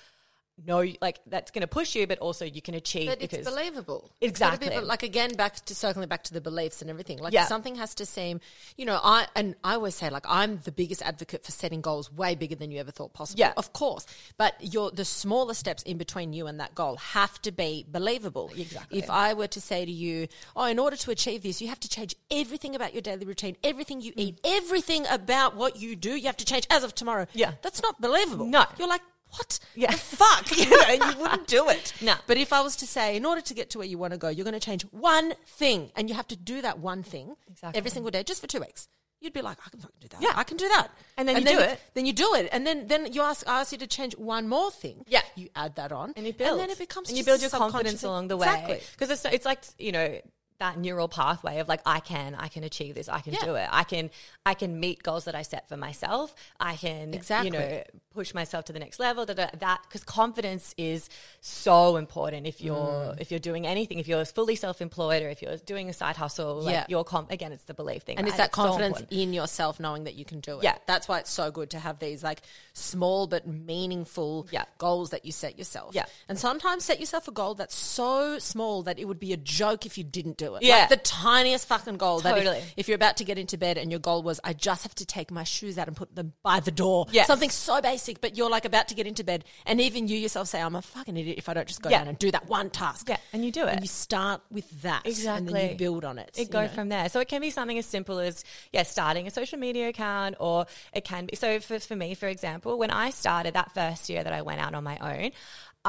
[0.66, 3.50] know like that's going to push you but also you can achieve But because it's
[3.50, 4.12] believable.
[4.22, 4.70] Exactly.
[4.70, 7.20] be- like again, back to circling back to the beliefs and everything.
[7.20, 7.46] Like Yeah.
[7.46, 8.40] something has to seem,
[8.76, 12.12] you know, I and I always say like I'm the biggest advocate for setting goals
[12.12, 13.40] way bigger than you ever thought possible.
[13.40, 13.54] Yeah.
[13.58, 14.06] of course.
[14.38, 18.52] But your the smaller steps in between you and that goal have to be believable.
[18.58, 19.00] Exactly.
[19.00, 21.80] If I were to say to you, oh, in order to achieve this, you have
[21.82, 24.20] to change everything about your daily routine, everything you mm.
[24.20, 26.16] eat, everything about what you do.
[26.16, 27.28] You have to change as of tomorrow.
[27.34, 27.54] Yeah.
[27.62, 28.46] that's not believable.
[28.46, 28.66] No.
[28.78, 29.02] you're like.
[29.32, 29.60] What?
[29.76, 29.92] Yeah.
[29.92, 30.46] The fuck?
[30.58, 31.94] You know, and you wouldn't do it.
[32.02, 32.16] No.
[32.28, 34.18] But if I was to say, in order to get to where you want to
[34.18, 37.36] go, you're going to change one thing, and you have to do that one thing
[37.52, 37.78] Exactly.
[37.78, 38.88] every single day, just for two weeks.
[39.20, 40.22] You'd be like, I can fucking do that.
[40.22, 40.34] Yeah.
[40.36, 40.90] I can do that.
[41.18, 41.80] And then you do it.
[41.96, 44.48] Then you do it, and then then you ask I ask you to change one
[44.48, 45.04] more thing.
[45.08, 45.22] Yeah.
[45.36, 47.50] you add that on, and you build, and then it becomes and you build your
[47.50, 48.48] confidence along the way.
[48.48, 48.80] Exactly.
[48.92, 50.20] because it's it's like you know
[50.60, 53.46] that neural pathway of like I can I can achieve this I can Yeah.
[53.46, 54.10] do it I can
[54.46, 57.48] I can meet goals that I set for myself I can Exactly.
[57.52, 61.10] you know push myself to the next level da, da, that because confidence is
[61.42, 63.20] so important if you're Mm.
[63.22, 66.62] if you're doing anything if you're fully self-employed or if you're doing a side hustle
[66.62, 66.86] like Yeah.
[66.90, 68.30] your com- again it's the belief thing and right?
[68.30, 69.22] it's that so confidence important.
[69.22, 70.64] in yourself knowing that you can do it.
[70.64, 70.78] Yeah.
[70.88, 72.42] That's why it's so good to have these like
[72.74, 74.66] small but meaningful Yeah.
[74.80, 75.94] goals that you set yourself.
[75.94, 76.06] Yeah.
[76.28, 79.86] And sometimes set yourself a goal that's so small that it would be a joke
[79.86, 80.64] if you didn't do it.
[80.64, 80.78] Yeah.
[80.80, 82.58] Like the tiniest fucking goal that Totally.
[82.58, 84.96] if, if you're about to get into bed and your goal was I just have
[84.96, 87.06] to take my shoes out and put them by the door.
[87.12, 87.28] Yes.
[87.28, 90.48] Something so basic, but you're like about to get into bed and even you yourself
[90.48, 92.00] say, I'm a fucking idiot if I don't just go Yeah.
[92.00, 93.10] down and do that one task.
[93.10, 93.74] Yeah, and you do it.
[93.74, 95.06] And you start with that.
[95.06, 95.48] Exactly.
[95.48, 96.32] And then you build on it.
[96.38, 96.68] It you go know?
[96.68, 97.10] from there.
[97.10, 100.66] So it can be something as simple as yeah, starting a social media account, or
[100.94, 101.36] it can be.
[101.36, 104.62] So for for me, for example, when I started that first year that I went
[104.62, 105.32] out on my own.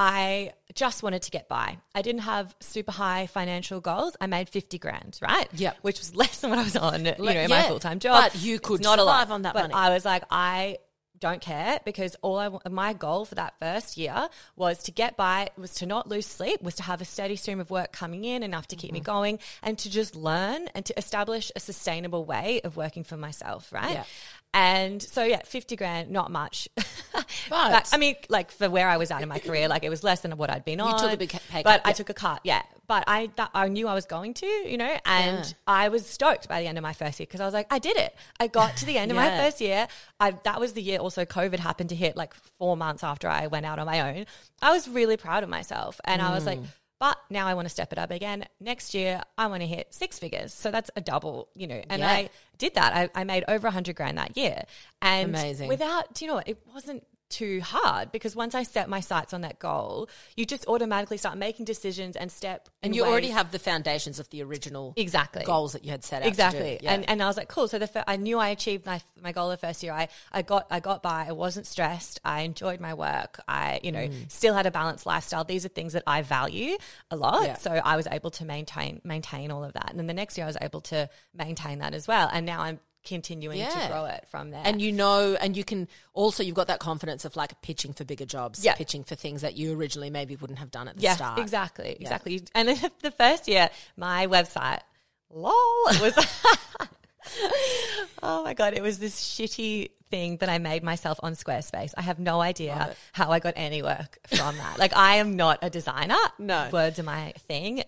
[0.00, 1.78] I just wanted to get by.
[1.92, 4.16] I didn't have super high financial goals.
[4.20, 5.48] I made 50 grand, right?
[5.54, 5.78] Yep.
[5.82, 8.22] Which was less than what I was on, you know, in my full time job.
[8.30, 9.74] but you It's could not lot survive on that but money.
[9.74, 10.78] I was like, I
[11.20, 15.48] don't care because all I my goal for that first year was to get by,
[15.56, 18.44] was to not lose sleep, was to have a steady stream of work coming in
[18.44, 18.94] enough to keep Mm-hmm.
[18.94, 23.16] me going, and to just learn and to establish a sustainable way of working for
[23.16, 23.90] myself, right?
[23.94, 24.04] Yeah.
[24.54, 26.68] And so yeah, fifty grand, not much.
[27.52, 30.20] I mean, like for where I was at in my career, like it was less
[30.20, 30.98] than what I'd been on.
[30.98, 31.92] took a big pay but cut, I yeah.
[31.92, 32.62] took a cut, yeah.
[32.86, 35.52] But I that, I knew I was going to, you know, and Yeah.
[35.66, 37.78] I was stoked by the end of my first year because I was like, I
[37.78, 38.16] did it.
[38.40, 39.86] I got to the end of my first year.
[40.18, 43.48] I that was the year also COVID happened to hit like four months after I
[43.48, 44.24] went out on my own.
[44.62, 46.58] I was really proud of myself, and I was like.
[46.58, 46.66] Mm.
[46.98, 48.44] But now I want to step it up again.
[48.60, 50.52] Next year, I want to hit six figures.
[50.52, 51.80] So that's a double, you know.
[51.88, 52.08] And Yeah.
[52.10, 52.92] I did that.
[52.92, 54.64] I, I made over a hundred grand that year.
[55.00, 55.68] And Amazing.
[55.68, 56.48] without, do you know what?
[56.48, 60.66] It wasn't too hard because once I set my sights on that goal, you just
[60.66, 62.68] automatically start making decisions and step.
[62.82, 66.22] And you already have the foundations of the original exactly goals that you had set
[66.22, 66.28] out.
[66.28, 66.78] exactly.
[66.82, 66.94] Yeah.
[66.94, 69.32] and and I was like cool so the fir- I knew I achieved my my
[69.32, 72.80] goal the first year I I got I got by I wasn't stressed I enjoyed
[72.80, 74.30] my work I you know Mm.
[74.30, 76.76] still had a balanced lifestyle these are things that I value
[77.10, 77.54] a lot Yeah.
[77.56, 80.44] so I was able to maintain maintain all of that and then the next year
[80.44, 83.68] I was able to maintain that as well and now I'm continuing Yeah.
[83.70, 86.78] to grow it from there and you know, and you can also you've got that
[86.80, 88.74] confidence of like pitching for bigger jobs, Yeah.
[88.74, 91.38] pitching for things that you originally maybe wouldn't have done at the Yes, start.
[91.38, 92.42] exactly, exactly.
[92.54, 92.68] And
[93.02, 94.80] the first year, my website,
[95.30, 95.52] lol,
[96.00, 96.14] was
[98.22, 101.92] Oh my god, it was this shitty thing that I made myself on Squarespace.
[101.96, 104.78] I have no idea how I got any work from that.
[104.78, 106.16] like I am not a designer.
[106.38, 106.68] No.
[106.72, 107.84] Words are my thing.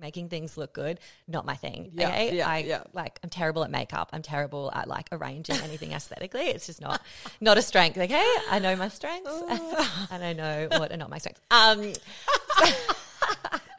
[0.00, 1.90] Making things look good, not my thing.
[1.94, 2.36] Yeah, okay.
[2.36, 2.82] yeah, I yeah.
[2.92, 4.10] like I'm terrible at makeup.
[4.12, 6.46] I'm terrible at like arranging anything aesthetically.
[6.46, 7.00] It's just not
[7.40, 7.96] not a strength.
[7.96, 8.34] Okay.
[8.50, 9.30] I know my strengths
[10.10, 11.40] and I know what are not my strengths.
[11.50, 11.92] Um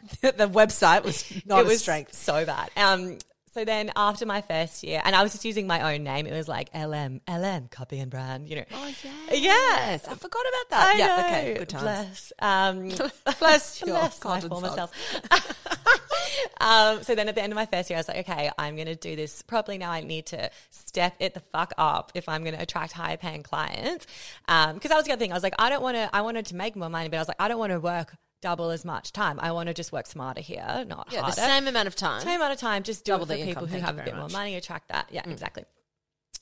[0.21, 2.13] the website was not it a was strength.
[2.13, 2.69] so bad.
[2.77, 3.17] Um,
[3.55, 6.27] so then after my first year, and I was just using my own name.
[6.27, 8.49] It was like LM, LM, copy and brand.
[8.49, 8.65] You know.
[8.73, 9.11] Oh yeah.
[9.31, 10.05] Yes.
[10.05, 10.93] I forgot about that.
[10.93, 11.25] I yeah, know.
[11.25, 11.83] okay, good times.
[11.83, 12.33] Bless.
[12.39, 12.89] Um,
[13.39, 14.91] Bless your bless my former self.
[16.59, 18.75] um, so then at the end of my first year, I was like, okay, I'm
[18.75, 19.91] going to do this properly now.
[19.91, 23.41] I need to step it the fuck up if I'm going to attract higher paying
[23.41, 24.05] clients.
[24.45, 25.31] Because that was the other thing.
[25.31, 27.21] I was like, I don't want to, I wanted to make more money, but I
[27.21, 28.15] was like, I don't want to work
[28.45, 29.39] double as much time.
[29.41, 31.35] I want to just work smarter here, not Yeah, harder.
[31.35, 32.21] the same amount of time.
[32.21, 34.29] Same amount of time, just do Double the people who have a bit very more
[34.29, 35.07] money, attract that.
[35.09, 35.65] Yeah, exactly.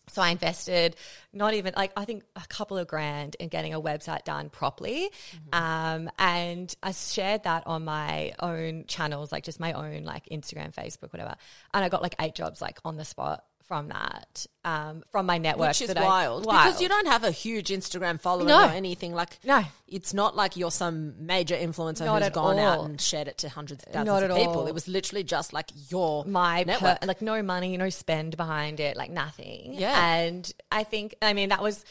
[0.09, 0.97] So I invested
[1.31, 5.09] not even like I think a couple of grand in getting a website done properly,
[5.53, 10.73] um, and I shared that on my own channels, like just my own like Instagram,
[10.75, 11.35] Facebook, whatever.
[11.73, 15.37] And I got like eight jobs like on the spot from that, um, from my
[15.37, 15.69] network.
[15.69, 18.65] Which is that I- wild, because you don't have a huge Instagram following No.
[18.67, 19.39] or anything like.
[19.43, 19.63] No.
[19.87, 23.49] it's not like you're some major influencer Not who's gone out and shared it to
[23.49, 24.61] hundreds of thousands Not of people.
[24.61, 24.67] all.
[24.67, 27.05] It was literally just like your my per, network.
[27.05, 29.73] like no money, no spend behind it, like nothing.
[29.75, 30.13] Yeah.
[30.15, 31.85] And I think, I mean, that was,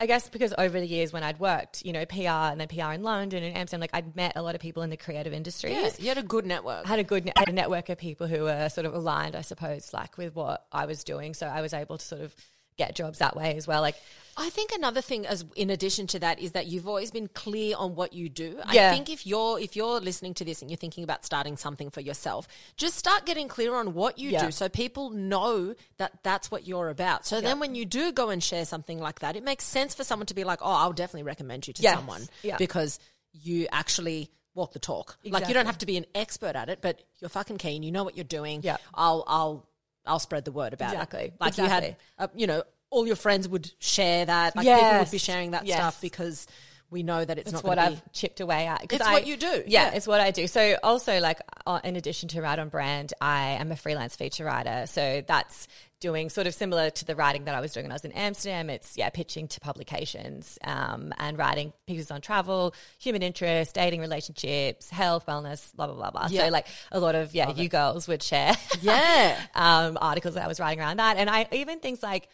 [0.00, 2.92] I guess, because over the years when I'd worked, you know, PR and then PR
[2.92, 5.74] in London and Amsterdam, like I'd met a lot of people in the creative industries.
[5.74, 6.86] yeah, you had a good network.
[6.86, 9.34] I had a good ne- had a network of people who were sort of aligned,
[9.34, 11.34] I suppose, like with what I was doing.
[11.34, 12.34] So I was able to sort of
[12.78, 13.82] get jobs that way as well.
[13.82, 13.96] Like,
[14.40, 17.74] I think another thing, as in addition to that, is that you've always been clear
[17.76, 18.60] on what you do.
[18.72, 18.88] Yeah.
[18.88, 21.90] I think if you're if you're listening to this and you're thinking about starting something
[21.90, 24.46] for yourself, just start getting clear on what you Yeah.
[24.46, 27.26] do, so people know that that's what you're about.
[27.26, 30.04] So then, when you do go and share something like that, it makes sense for
[30.04, 31.96] someone to be like, "Oh, I'll definitely recommend you to Yes.
[31.96, 32.56] someone," Yeah.
[32.58, 33.00] because
[33.32, 35.18] you actually walk the talk.
[35.24, 37.82] Like you don't have to be an expert at it, but you're fucking keen.
[37.82, 38.60] You know what you're doing.
[38.62, 38.76] Yeah.
[38.94, 39.68] I'll I'll
[40.08, 41.20] I'll spread the word about Exactly.
[41.26, 41.34] it.
[41.40, 44.56] Like you had, uh, you know, all your friends would share that.
[44.56, 45.76] Like people would be sharing that Yes.
[45.76, 46.46] stuff because
[46.90, 48.10] we know that it's It's not what I've be.
[48.12, 48.84] chipped away at.
[48.90, 49.90] It's I- what you do, Yeah, yeah.
[49.94, 50.46] it's what I do.
[50.46, 54.44] So also, like, uh, in addition to Write on Brand, I am a freelance feature
[54.44, 54.86] writer.
[54.86, 55.68] So that's
[56.00, 58.12] doing sort of similar to the writing that I was doing when I was in
[58.12, 58.70] Amsterdam.
[58.70, 64.88] It's yeah, pitching to publications um, and writing pieces on travel, human interest, dating, relationships,
[64.90, 66.28] health, wellness, blah blah blah blah.
[66.30, 66.44] Yeah.
[66.46, 69.38] So like a lot of yeah, you girls would share Yeah.
[69.54, 71.16] um, articles that I was writing around that.
[71.16, 72.28] And I even things like,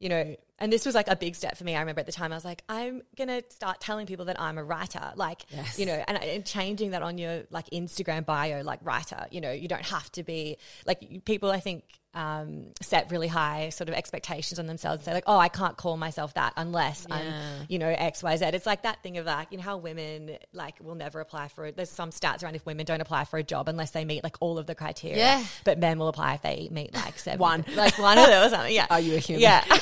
[0.00, 1.74] you know, and this was like a big step for me.
[1.76, 4.58] I remember at the time I was like, I'm gonna start telling people that I'm
[4.58, 5.78] a writer, like, Yes.
[5.78, 9.26] you know, and, and changing that on your like Instagram bio, like writer.
[9.30, 10.56] You know, you don't have to be
[10.86, 11.50] like people.
[11.50, 15.38] I think um, set really high sort of expectations on themselves and say like, oh,
[15.38, 17.16] I can't call myself that unless Yeah.
[17.16, 18.46] I'm, you know, X, Y, Z.
[18.46, 21.66] It's like that thing of like, you know, how women like will never apply for
[21.66, 21.76] it.
[21.76, 24.36] There's some stats around if women don't apply for a job unless they meet like
[24.40, 25.18] all of the criteria.
[25.18, 25.44] Yeah.
[25.64, 27.64] But men will apply if they meet like seven, One.
[27.76, 28.74] like one of them or something.
[28.74, 28.86] Yeah.
[28.90, 29.42] Are you a human?
[29.42, 29.64] Yeah.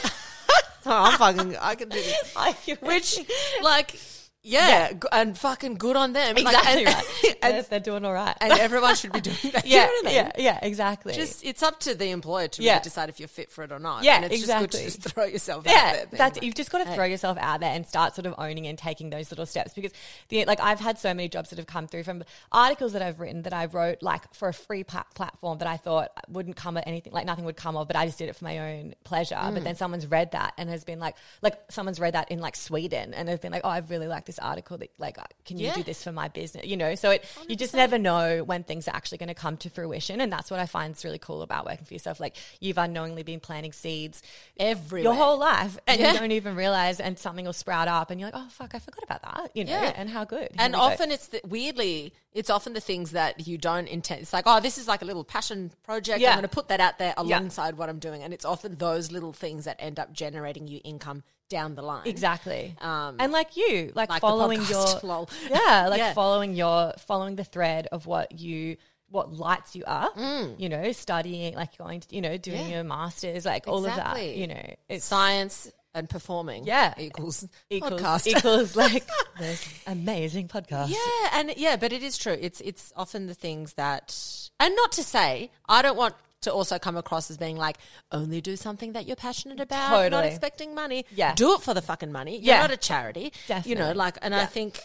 [0.88, 1.56] Oh, I'm fucking.
[1.56, 2.78] I can do this.
[2.80, 3.18] Which,
[3.60, 3.98] like,
[4.46, 6.36] yeah, g- and fucking good on them.
[6.36, 7.36] Like, exactly and, right.
[7.42, 8.36] And, yes, they're doing all right.
[8.40, 9.66] and everyone should be doing that.
[9.66, 10.14] yeah, you know I mean?
[10.14, 11.12] yeah, yeah, exactly.
[11.14, 12.72] Just it's up to the employer to Yeah.
[12.74, 14.04] really decide if you're fit for it or not.
[14.04, 14.84] Yeah, and it's just good to exactly.
[15.02, 16.06] just throw yourself out yeah, there.
[16.06, 18.34] being that's like, you've just got to throw yourself out there and start sort of
[18.38, 19.92] owning and taking those little steps because
[20.28, 23.20] the like I've had so many jobs that have come through from articles that I've
[23.20, 26.76] written that I wrote like for a free plat- platform that I thought wouldn't come
[26.76, 28.94] of anything like nothing would come of but I just did it for my own
[29.04, 29.54] pleasure Mm.
[29.54, 32.56] but then someone's read that and has been like like someone's read that in like
[32.56, 35.66] Sweden and has been like oh I really like this article that like can you
[35.66, 35.74] Yeah.
[35.74, 38.86] do this for my business you know so it you just never know when things
[38.88, 41.42] are actually going to come to fruition and that's what I find is really cool
[41.42, 44.22] about working for yourself like you've unknowingly been planting seeds
[44.58, 45.12] everywhere.
[45.12, 46.12] your whole life and Yeah.
[46.12, 48.78] you don't even realize and something will sprout up and you're like oh fuck i
[48.78, 49.92] forgot about that you know Yeah.
[49.96, 50.84] and how good Here And we go.
[50.84, 54.20] often it's the, weirdly, it's often the things that you don't intend.
[54.20, 56.22] It's like, oh, this is like a little passion project.
[56.22, 58.22] I'm going to put that out there alongside what I'm doing.
[58.22, 62.02] And it's often those little things that end up generating you income down the line.
[62.06, 65.30] exactly Um, and like you like, like following podcast, your lol.
[65.50, 66.12] yeah like Yeah.
[66.14, 68.76] following your following the thread of what you
[69.08, 70.16] what lights you up
[70.58, 72.68] you know studying like going to you know doing Mm.
[72.70, 72.74] Yeah.
[72.76, 76.66] your masters like all of that you know it's Science and performing.
[76.66, 76.92] Yeah.
[76.98, 78.26] Equals, equals podcast.
[78.36, 79.02] equals like
[79.38, 82.36] this amazing podcast Yeah, and yeah, but it is true.
[82.38, 84.14] It's it's often the things that,
[84.60, 87.78] and not to say I don't want to also come across as being like
[88.12, 90.10] only do something that you're passionate about, totally.
[90.10, 91.04] not expecting money.
[91.14, 91.34] Yeah.
[91.34, 92.36] do it for the fucking money.
[92.36, 92.60] You're Yeah.
[92.62, 93.32] not a charity.
[93.48, 93.70] Definitely.
[93.70, 94.78] you know, like, and I think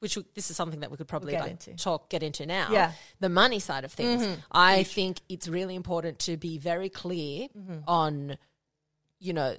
[0.00, 1.74] which we, this is something that we could probably get like, into.
[1.74, 2.68] talk get into now.
[2.70, 2.86] Yeah.
[2.88, 2.96] Mm-hmm.
[3.20, 4.26] the money side of things.
[4.52, 7.78] I think it's really important to be very clear Mm-hmm.
[7.88, 8.36] on,
[9.18, 9.56] you know,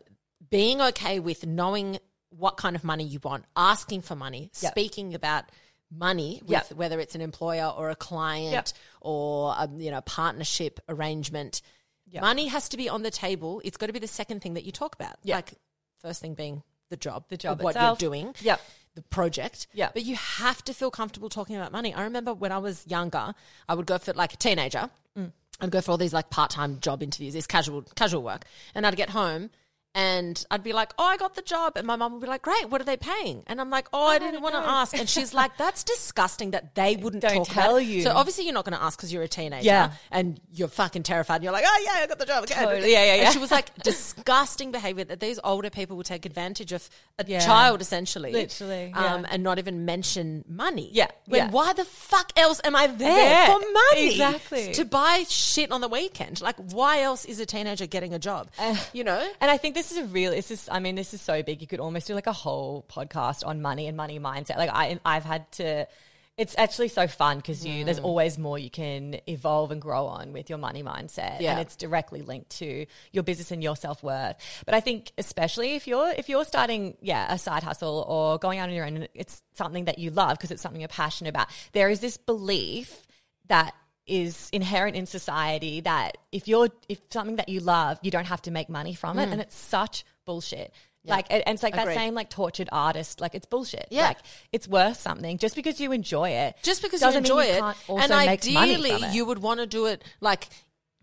[0.51, 1.97] being okay with knowing
[2.30, 4.71] what kind of money you want, asking for money, Yep.
[4.74, 5.45] speaking about
[5.91, 6.71] money with Yep.
[6.73, 8.67] whether it's an employer or a client Yep.
[9.01, 11.61] or a you know partnership arrangement.
[12.09, 12.21] Yep.
[12.21, 13.61] Money has to be on the table.
[13.65, 15.17] It's got to be the second thing that you talk about.
[15.25, 15.53] Like
[16.01, 18.01] first thing being the job, The job what itself.
[18.01, 18.61] you're doing Yep.
[18.95, 19.67] the project.
[19.73, 19.89] Yeah.
[19.93, 21.93] But you have to feel comfortable talking about money.
[21.93, 23.33] I remember when I was younger,
[23.67, 24.89] I would go for like a teenager.
[25.17, 25.31] Mm.
[25.59, 28.85] I'd go for all these like part time job interviews, this casual casual work, and
[28.88, 29.49] I'd get home.
[29.99, 32.43] And I'd be like, "Oh, I got the job," and my mum would be like,
[32.43, 35.09] "Great, what are they paying?" And I'm like, "Oh, I didn't want to ask." And
[35.09, 38.03] she's like, "That's disgusting that they wouldn't Don't talk tell about." you.
[38.03, 39.91] So obviously you're not going to ask because you're a teenager, Yeah.
[40.11, 41.37] and you're fucking terrified.
[41.37, 42.91] And you're like, "Oh yeah, I got the job." again." Totally.
[42.91, 43.31] Yeah, yeah, And yeah.
[43.31, 46.87] she was like, disgusting behavior that these older people will take advantage of
[47.17, 47.39] a Yeah.
[47.39, 49.27] child essentially, Literally, um, yeah.
[49.31, 50.89] and not even mention money.
[50.93, 51.49] Yeah, When yeah.
[51.49, 54.11] why the fuck else am I there Yeah, for money?
[54.11, 54.73] exactly.
[54.73, 56.39] To buy shit on the weekend.
[56.41, 58.49] Like, why else is a teenager getting a job?
[58.93, 59.27] you know?
[59.41, 60.31] And I think this is a real.
[60.31, 60.67] This is.
[60.71, 61.61] I mean, this is so big.
[61.61, 64.57] You could almost do like a whole podcast on money and money mindset.
[64.57, 65.88] Like I, I've had to.
[66.38, 67.81] It's actually so fun because you.
[67.81, 67.85] Mm.
[67.85, 71.53] There's always more you can evolve and grow on with your money mindset, Yeah.
[71.53, 74.35] and it's directly linked to your business and your self worth.
[74.65, 78.59] But I think, especially if you're if you're starting, yeah, a side hustle or going
[78.59, 81.29] out on your own, and it's something that you love because it's something you're passionate
[81.29, 81.47] about.
[81.71, 83.07] There is this belief
[83.47, 83.73] that
[84.08, 88.41] is inherent in society that if you're if something that you love, you don't have
[88.43, 89.34] to make money from it, mm.
[89.34, 90.74] and it's such bullshit.
[91.10, 91.88] Like and it's like Agreed.
[91.88, 93.88] that same like tortured artist, like it's bullshit.
[93.91, 94.08] Yeah.
[94.08, 94.18] like
[94.51, 96.55] it's worth something just because you enjoy it.
[96.64, 100.47] just because you enjoy it, and ideally you would want to do it like.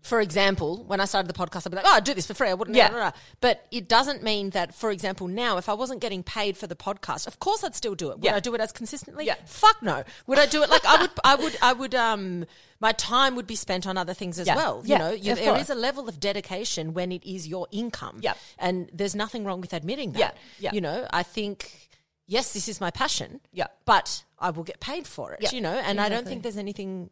[0.05, 2.33] For example, when I started the podcast, I'd be like, "Oh, I'd do this for
[2.35, 2.77] free." I wouldn't.
[2.77, 2.89] Yeah.
[2.89, 3.19] blah, blah, blah.
[3.41, 6.75] But it doesn't mean that, for example, now if I wasn't getting paid for the
[6.75, 8.17] podcast, of course I'd still do it.
[8.19, 8.35] Would Yeah.
[8.35, 9.25] I do it as consistently?
[9.25, 9.35] Yeah.
[9.45, 10.03] Fuck no.
[10.27, 11.11] Would I do it like I would?
[11.23, 11.57] I would.
[11.61, 11.95] I would.
[11.95, 12.45] Um,
[12.79, 14.55] my time would be spent on other things as Yeah.
[14.57, 14.81] well.
[14.83, 15.61] You Yeah, know, you, there course.
[15.63, 18.19] is a level of dedication when it is your income.
[18.21, 18.33] Yeah.
[18.59, 20.19] and there's nothing wrong with admitting that.
[20.19, 20.31] Yeah.
[20.59, 20.71] Yeah.
[20.73, 21.89] you know, I think
[22.27, 23.39] yes, this is my passion.
[23.53, 23.67] Yeah.
[23.85, 25.39] but I will get paid for it.
[25.41, 27.09] Yeah, You know, and I don't think there's anything.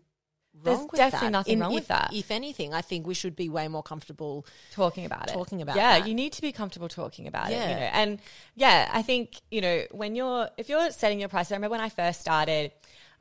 [0.63, 1.31] There's with definitely that.
[1.31, 2.11] nothing In- wrong if, with that.
[2.13, 4.45] If anything, I think we should be way more comfortable.
[4.71, 5.33] talking about it.
[5.33, 6.07] Talking about yeah, that.
[6.07, 7.53] you need to be comfortable talking about it.
[7.53, 7.69] Yeah.
[7.69, 8.19] You know, and
[8.55, 11.51] yeah, I think you know when you're if you're setting your price.
[11.51, 12.71] I remember when I first started.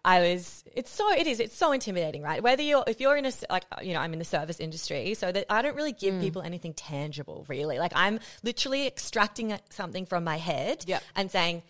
[0.05, 0.65] I was.
[0.75, 1.13] It's so.
[1.13, 1.39] It is.
[1.39, 2.43] It's so intimidating, right?
[2.43, 5.31] Whether you're, if you're in a, like, you know, I'm in the service industry, so
[5.31, 5.99] that I don't really Mm.
[6.01, 7.79] give people anything tangible, really.
[7.79, 11.03] Like I'm literally extracting something from my head, Yep.
[11.15, 11.63] and saying.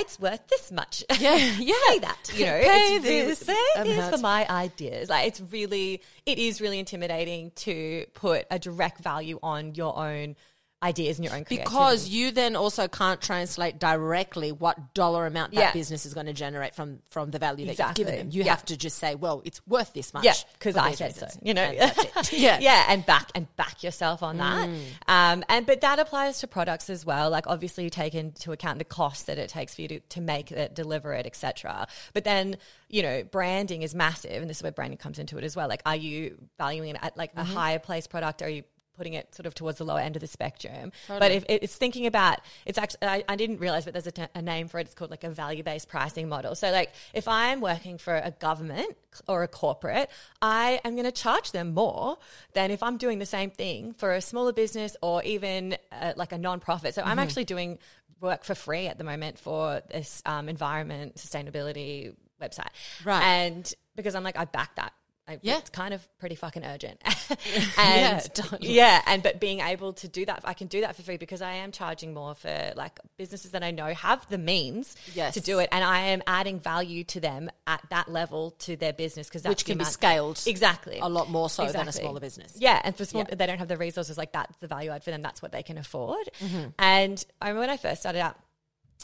[0.00, 1.04] It's worth this much.
[1.18, 1.74] Yeah, yeah.
[1.88, 2.30] Pay that.
[2.34, 5.08] You know, Pay it's really- this pay this for my ideas.
[5.08, 10.36] Like it's really, it is really intimidating to put a direct value on your own
[10.82, 11.44] ideas in your own.
[11.48, 15.72] Because you then also can't translate directly what dollar amount that Yeah.
[15.72, 18.02] business is going to generate from from the value that Exactly.
[18.04, 18.36] you've given them.
[18.36, 18.50] You Yeah.
[18.50, 20.24] have to just say, well, it's worth this much.
[20.24, 21.26] yeah, because I said so.
[21.42, 21.78] You know, And
[22.14, 22.38] that's it.
[22.38, 24.68] yeah, yeah, and back and back yourself on that.
[24.68, 24.80] Mm.
[25.08, 27.28] Um, and but that applies to products as well.
[27.28, 30.20] Like obviously you take into account the cost that it takes for you to, to
[30.20, 31.88] make it, deliver it, etc.
[32.12, 32.56] But then
[32.88, 35.68] you know, branding is massive, and this is where branding comes into it as well.
[35.68, 37.40] Like, are you valuing it at like Mm-hmm.
[37.50, 38.42] a higher place product?
[38.42, 38.62] Are you
[38.98, 40.92] putting it sort of towards the lower end of the spectrum.
[41.06, 44.26] But if it's thinking about, it's actually, I, I didn't realize, but there's a, t-
[44.34, 44.86] a name for it.
[44.86, 46.54] It's called like a value based pricing model.
[46.54, 48.96] So, like, if I'm working for a government
[49.26, 50.10] or a corporate,
[50.42, 52.18] I am going to charge them more
[52.52, 56.32] than if I'm doing the same thing for a smaller business or even uh, like
[56.32, 56.94] a non-profit.
[56.94, 57.10] So, Mm-hmm.
[57.10, 57.78] I'm actually doing
[58.20, 62.68] work for free at the moment for this um, environment sustainability website.
[63.04, 63.22] Right.
[63.22, 64.92] And because I'm like, I back that.
[65.28, 65.58] I, Yeah.
[65.58, 67.00] It's kind of pretty fucking urgent.
[67.76, 68.72] Yeah, and totally.
[68.72, 71.42] yeah, and but being able to do that, I can do that for free because
[71.42, 75.34] I am charging more for like businesses that I know have the means Yes.
[75.34, 78.92] to do it, and I am adding value to them at that level to their
[78.92, 82.54] business because which can be scaled exactly a lot more so than a smaller business.
[82.56, 83.34] Yeah, and for small, Yeah.
[83.34, 85.22] they don't have the resources like that's the value add for them.
[85.22, 86.28] That's what they can afford.
[86.40, 86.68] Mm-hmm.
[86.78, 88.36] And I remember when I first started out.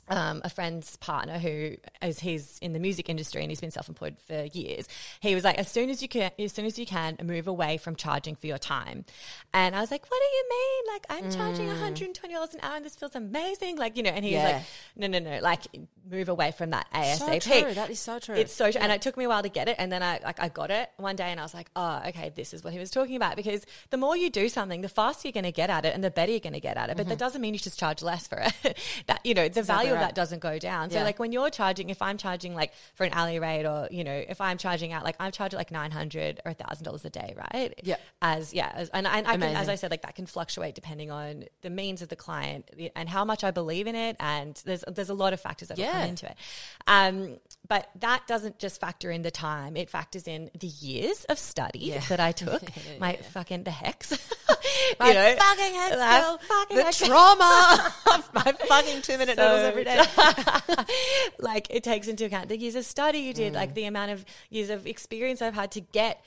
[0.08, 4.16] Um, a friend's partner who is he's in the music industry and he's been self-employed
[4.26, 4.86] for years.
[5.20, 7.78] He was like, as soon as you can, as soon as you can, move away
[7.78, 9.06] from charging for your time.
[9.54, 10.92] And I was like, what do you mean?
[10.92, 11.80] Like I'm charging Mm.
[11.80, 13.76] 120 dollars an hour and this feels amazing.
[13.78, 14.44] Like you know, and he's Yeah.
[14.56, 14.62] like,
[14.96, 15.62] no, no, no, like
[16.10, 17.40] move away from that So ASAP.
[17.62, 17.72] true.
[17.74, 18.34] That is so true.
[18.34, 18.82] It's so true.
[18.82, 19.76] And it took me a while to get it.
[19.78, 22.30] And then I like I got it one day and I was like, oh, okay,
[22.36, 23.36] this is what he was talking about.
[23.36, 26.10] Because the more you do something, the faster you're gonna get at it and the
[26.10, 26.96] better you're gonna get at it.
[26.98, 27.10] But Mm-hmm.
[27.10, 28.76] that doesn't mean you just charge less for it.
[29.06, 30.90] that you know, the value value of that doesn't go down.
[30.90, 31.04] So Yeah.
[31.04, 34.24] like when you're charging, if I'm charging like for an alley rate or, you know,
[34.28, 37.74] if I'm charging out, like I'm charging like 900 or $1,000 a day, right?
[37.82, 37.96] Yeah.
[38.22, 38.70] As, yeah.
[38.74, 41.70] As, and, and I can, as I said, like that can fluctuate depending on the
[41.70, 44.16] means of the client and how much I believe in it.
[44.20, 45.92] And there's, there's a lot of factors that Yeah.
[45.92, 46.36] come into it.
[46.86, 51.38] Um, but that doesn't just factor in the time, it factors in the years of
[51.38, 52.00] study Yeah.
[52.08, 52.62] that I took,
[53.00, 54.12] my fucking, the hex.
[55.00, 56.38] My You know, fucking hex, girl.
[56.46, 56.98] fucking the hex.
[56.98, 60.84] trauma of my fucking two minute So- noodles every day.
[61.38, 63.56] like it takes into account the years of study you did, Mm.
[63.56, 66.24] like the amount of years of experience I've had to get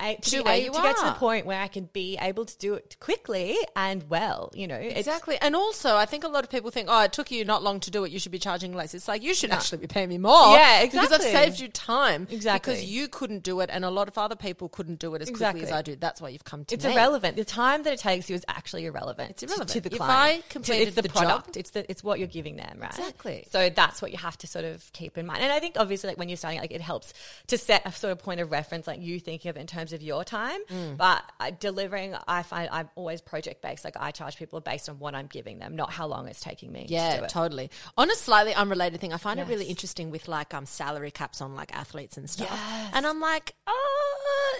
[0.00, 0.42] I, to, To you
[0.72, 4.08] to get to the point where I can be able to do it quickly and
[4.08, 4.50] well.
[4.54, 5.36] You know, Exactly.
[5.40, 7.80] And also, I think a lot of people think, oh, it took you not long
[7.80, 8.10] to do it.
[8.12, 8.94] You should be charging less.
[8.94, 10.54] It's like, you should actually be paying me more.
[10.54, 11.08] Yeah, exactly.
[11.16, 12.26] Because I've saved you time.
[12.30, 12.72] Exactly.
[12.74, 15.28] Because you couldn't do it and a lot of other people couldn't do it as
[15.28, 15.60] Exactly.
[15.60, 15.96] quickly as I do.
[15.96, 16.92] That's why you've come to It's me.
[16.94, 17.36] irrelevant.
[17.36, 19.30] The time that it takes you is actually irrelevant.
[19.30, 19.70] It's irrelevant.
[19.70, 20.38] to, the client.
[20.40, 20.44] If.
[20.46, 21.46] I completed it's the, the product.
[21.48, 22.90] job- It's the it's what you're giving them, right?
[22.90, 23.46] Exactly.
[23.50, 25.42] So that's what you have to sort of keep in mind.
[25.42, 27.12] And I think obviously, like when you're starting, like it helps
[27.48, 29.89] to set a sort of point of reference, like you thinking of it in terms
[29.92, 30.60] of your time.
[30.70, 30.96] Mm.
[30.96, 33.84] But uh, delivering, I find I'm always project based.
[33.84, 36.72] Like I charge people based on what I'm giving them, not how long it's taking
[36.72, 36.86] me.
[36.86, 37.30] to Yeah, do it.
[37.30, 37.70] totally.
[37.96, 41.40] On a slightly unrelated thing, I find it really interesting with like um salary caps
[41.40, 42.48] on like athletes and stuff.
[42.50, 42.90] Yes.
[42.94, 44.58] And I'm like, oh,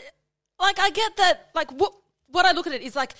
[0.60, 1.50] like I get that.
[1.54, 1.92] Like what
[2.28, 3.14] what I look at it is like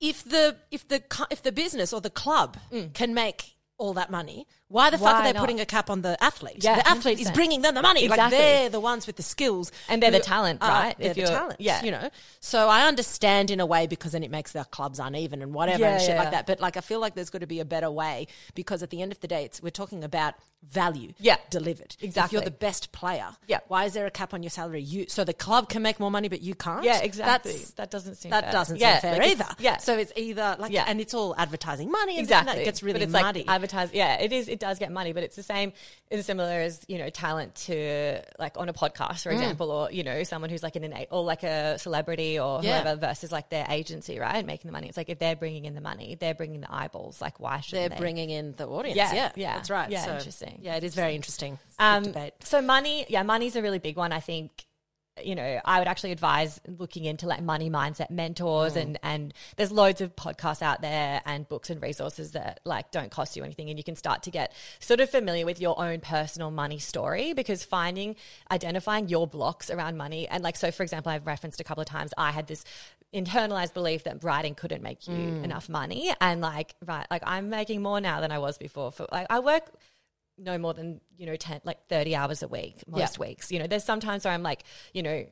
[0.00, 2.56] if the if the if the business or the club
[2.94, 5.04] can make all that money, why the fuck.
[5.06, 5.40] Why are they not?
[5.40, 6.62] putting a cap on the athlete?
[6.64, 7.34] Yeah, the athlete is 100%.
[7.34, 8.08] bringing them the money.
[8.08, 8.38] Like Exactly.
[8.38, 10.96] they're the ones with the skills, And they're the talent, are- right?
[10.98, 11.82] They're If the you're- talent, yeah.
[11.84, 12.08] you know.
[12.40, 15.80] So I understand in a way because then it makes their clubs uneven and whatever
[15.82, 16.22] Yeah, and shit yeah.
[16.22, 16.46] like that.
[16.46, 19.02] But like I feel like there's got to be a better way because at the
[19.02, 21.36] end of the day, it's we're talking about value, Yeah.
[21.48, 21.96] delivered.
[21.98, 22.36] If Exactly.
[22.36, 23.60] you're the best player, Yeah.
[23.68, 24.82] Why is there a cap on your salary?
[24.82, 26.84] You so the club can make more money, but you can't.
[26.84, 27.52] Yeah, exactly.
[27.52, 28.52] That's, that doesn't seem that fair.
[28.52, 29.46] doesn't yeah, seem fair like either.
[29.58, 29.78] Yeah.
[29.78, 30.84] So it's either like, Yeah.
[30.86, 32.60] and it's all advertising money, and exactly.
[32.60, 33.40] it gets really but it's muddy.
[33.40, 35.72] like advertise yeah it is it does get money but it's the same
[36.10, 39.22] it's similar as you know talent to like on a podcast Mm.
[39.22, 42.60] for example or you know someone who's like an innate or like a celebrity or
[42.62, 42.82] Yeah.
[42.82, 45.74] whoever versus like their agency right making the money it's like if they're bringing in
[45.74, 48.96] the money they're bringing the eyeballs like why should they're they bringing in the audience.
[48.96, 49.90] Yeah, Yeah, yeah, that's right.
[49.90, 50.58] yeah, So, interesting.
[50.62, 51.58] Yeah, it is very interesting.
[51.78, 52.34] Um, debate.
[52.44, 54.50] so money yeah money's a really big one i think
[55.26, 58.82] you know, I would actually advise looking into like money mindset mentors Mm.
[58.82, 63.10] and and there's loads of podcasts out there and books and resources that like don't
[63.10, 66.00] cost you anything and you can start to get sort of familiar with your own
[66.00, 68.16] personal money story because finding
[68.50, 71.88] identifying your blocks around money and like so for example I've referenced a couple of
[71.88, 72.64] times I had this
[73.14, 75.44] internalized belief that writing couldn't make you Mm.
[75.44, 79.06] enough money and like right like I'm making more now than I was before for
[79.10, 79.64] like I work
[80.40, 83.66] no more than you know 10 like 30 hours a week most weeks you know
[83.66, 84.62] there's sometimes where i'm like
[84.94, 85.24] you know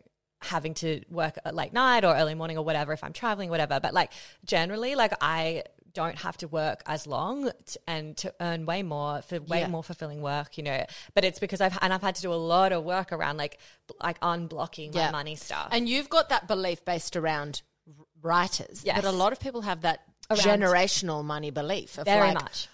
[0.42, 3.80] having to work at late night or early morning or whatever if i'm traveling whatever
[3.80, 4.12] but like
[4.44, 5.62] generally like i
[5.94, 9.68] don't have to work as long t- and to earn way more for way Yeah.
[9.68, 10.84] more fulfilling work you know
[11.14, 13.58] but it's because i've and i've had to do a lot of work around like
[14.00, 17.62] like unblocking my money stuff And you've got that belief based around
[18.22, 18.82] writers.
[18.84, 19.00] Yes.
[19.00, 22.68] But a lot of people have that Around- generational money belief of very like, much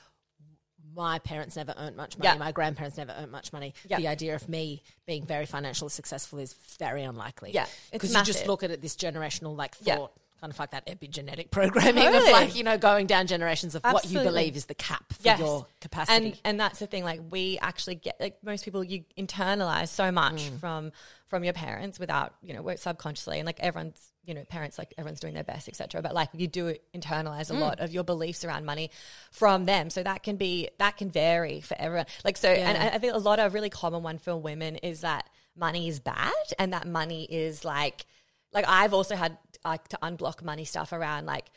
[0.95, 2.29] my parents never earned much money.
[2.31, 2.37] Yeah.
[2.39, 3.75] My grandparents never earned much money.
[3.89, 3.99] Yeah.
[3.99, 7.53] The idea of me being very financially successful is very unlikely.
[7.53, 9.97] Yeah, Because you just look at it, this generational like Yeah.
[9.97, 13.83] thought, kind of like that epigenetic programming of like, you know, going down generations of
[13.85, 15.39] what you believe is the cap for Yes.
[15.41, 16.27] your capacity.
[16.27, 17.03] And and that's the thing.
[17.05, 20.61] Like we actually get like most people, you internalize so much Mm.
[20.61, 20.93] from
[21.29, 24.95] from your parents without you know work subconsciously, and like everyone's you know parents like
[24.99, 26.03] everyone's doing their best, etc.
[26.03, 27.57] But like you do internalize Mm.
[27.57, 28.91] a lot of your beliefs around money
[29.31, 32.07] from them, so that can be that can vary for everyone.
[32.25, 32.91] Like so, and Yeah.
[32.95, 36.33] I think a lot of really common one for women is that money is bad,
[36.59, 38.07] and that money is like
[38.53, 41.51] like I've also had like to unblock money stuff around like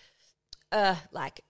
[0.72, 1.42] uh like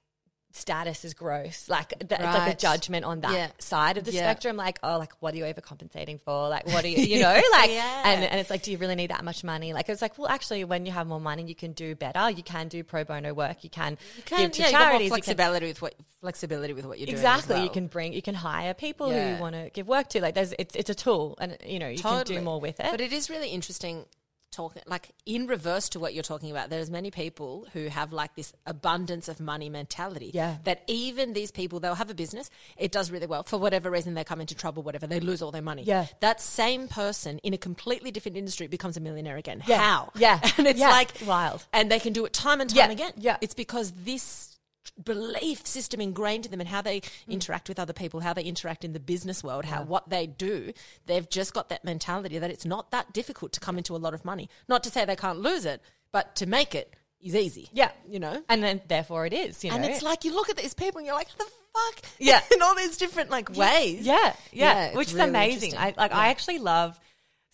[0.58, 1.70] status is gross.
[1.70, 3.48] Like that, it's like a judgment on that Yeah.
[3.60, 4.22] side of the Yeah.
[4.22, 4.58] spectrum.
[4.58, 6.50] Like oh like what are you overcompensating for?
[6.50, 7.42] Like what are you you know?
[7.52, 8.02] Like Yeah.
[8.06, 9.74] and, and it's like do you really need that much money?
[9.74, 12.30] Like it's like well actually when you have more money you can do better.
[12.30, 13.64] You can do pro bono work.
[13.64, 15.06] You can, Can- give to yeah, charities.
[15.06, 17.16] You can- flexibility with what flexibility with what you're doing.
[17.18, 17.62] exactly.
[17.64, 20.22] You can bring you can hire people who want to give work to.
[20.22, 22.88] Like there's it's it's a tool and you know you can do more with it.
[22.92, 24.06] But it is really interesting
[24.52, 26.70] talking like in reverse to what you're talking about.
[26.70, 30.32] There's many people who have like this abundance of money mentality.
[30.34, 30.58] Yeah.
[30.64, 33.44] That even these people, they'll have a business, it does really well.
[33.44, 35.84] For whatever reason they come into trouble, whatever, they lose all their money.
[35.84, 36.08] Yeah.
[36.22, 39.64] That same person in a completely different industry becomes a millionaire again.
[39.68, 39.78] Yeah.
[39.80, 40.12] How?
[40.16, 40.40] Yeah.
[40.58, 40.90] And it's Yeah.
[40.90, 41.66] like Wild.
[41.72, 42.92] And they can do it time and time Yeah.
[42.92, 43.12] again.
[43.18, 43.38] Yeah.
[43.42, 44.57] It's because this
[45.04, 47.10] belief system ingrained in them and how they Mm.
[47.30, 50.74] interact with other people, how they interact in the business world, how what they do,
[51.06, 54.14] they've just got that mentality that it's not that difficult to come into a lot
[54.14, 54.50] of money.
[54.68, 55.82] Not to say they can't lose it,
[56.12, 57.70] but to make it is easy.
[57.74, 57.92] Yeah.
[58.08, 58.44] You know?
[58.50, 59.64] and then therefore it is.
[59.64, 62.04] You know, And it's like you look at these people and you're like, the fuck?
[62.20, 62.42] Yeah.
[62.54, 64.06] In all these different like ways.
[64.06, 65.78] Yeah, yeah, Yeah, it's which is really amazing.
[65.78, 66.12] I like.
[66.14, 67.00] I actually love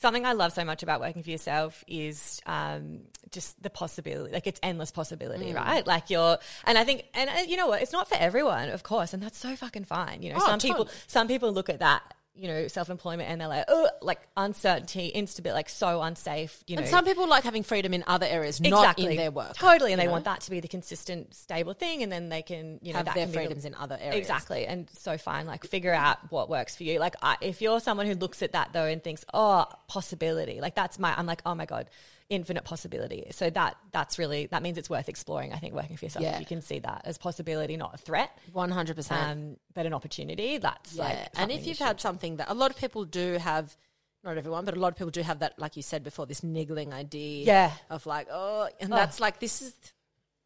[0.04, 3.00] something I love so much about working for yourself is um,
[3.32, 4.32] just the possibility.
[4.34, 5.56] Like it's endless possibility, Mm.
[5.56, 5.88] right?
[5.88, 7.82] Like you're, and I think, and uh, you know what?
[7.82, 10.22] It's not for everyone, of course, and that's so fucking fine.
[10.22, 12.04] You know, Oh, some people, some people look at that.
[12.36, 16.64] You know, self employment, and they're like, oh, like uncertainty, instability, like so unsafe.
[16.66, 19.54] You know, And some people like having freedom in other areas, not in their work.
[19.56, 20.12] Totally, and they know?
[20.14, 23.06] want that to be the consistent, stable thing, and then they can, you know, Have
[23.06, 24.16] that their can be the- freedoms in other areas.
[24.16, 25.46] Exactly, and so fine.
[25.46, 26.98] Like figure out what works for you.
[27.00, 30.74] Like I, if you're someone who looks at that though and thinks, oh, possibility, like
[30.74, 31.14] that's my.
[31.16, 31.88] I'm like, oh my god,
[32.34, 33.28] infinite possibility.
[33.32, 35.54] So that that's really that means it's worth exploring.
[35.54, 36.40] I think working for yourself, Yeah.
[36.40, 39.12] you can see that as possibility, not a threat, 100%.
[39.12, 40.58] um, but an opportunity.
[40.58, 41.04] That's Yeah.
[41.04, 43.78] like, and if you you've should- had something that a lot of people do have,
[44.24, 46.44] not everyone, but a lot of people do have that, like you said before, this
[46.44, 47.72] niggling idea Yeah.
[47.90, 49.74] of like, oh, and that's like, this is,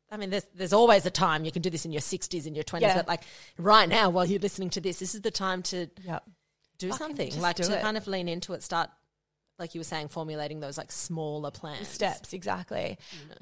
[0.09, 2.55] I mean, there's, there's always a time you can do this in your 60s, in
[2.55, 2.95] your 20s, Yeah.
[2.95, 3.23] but like
[3.57, 6.19] right now, while you're listening to this, this is the time to yeah,
[6.77, 7.81] do Fucking something, like to it.
[7.81, 8.89] kind of lean into it, start,
[9.59, 11.87] like you were saying, formulating those like smaller plans.
[11.87, 12.97] steps exactly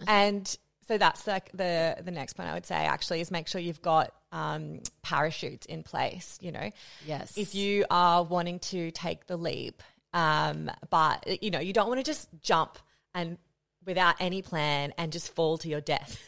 [0.07, 0.57] and
[0.87, 3.81] so that's like the the next point i would say actually is make sure you've
[3.81, 6.69] got um, parachutes in place you know
[7.05, 7.37] Yes.
[7.37, 9.81] if you are wanting to take the leap
[10.13, 12.77] um, but you know you don't want to just jump
[13.13, 13.37] and
[13.85, 16.19] without any plan and just fall to your death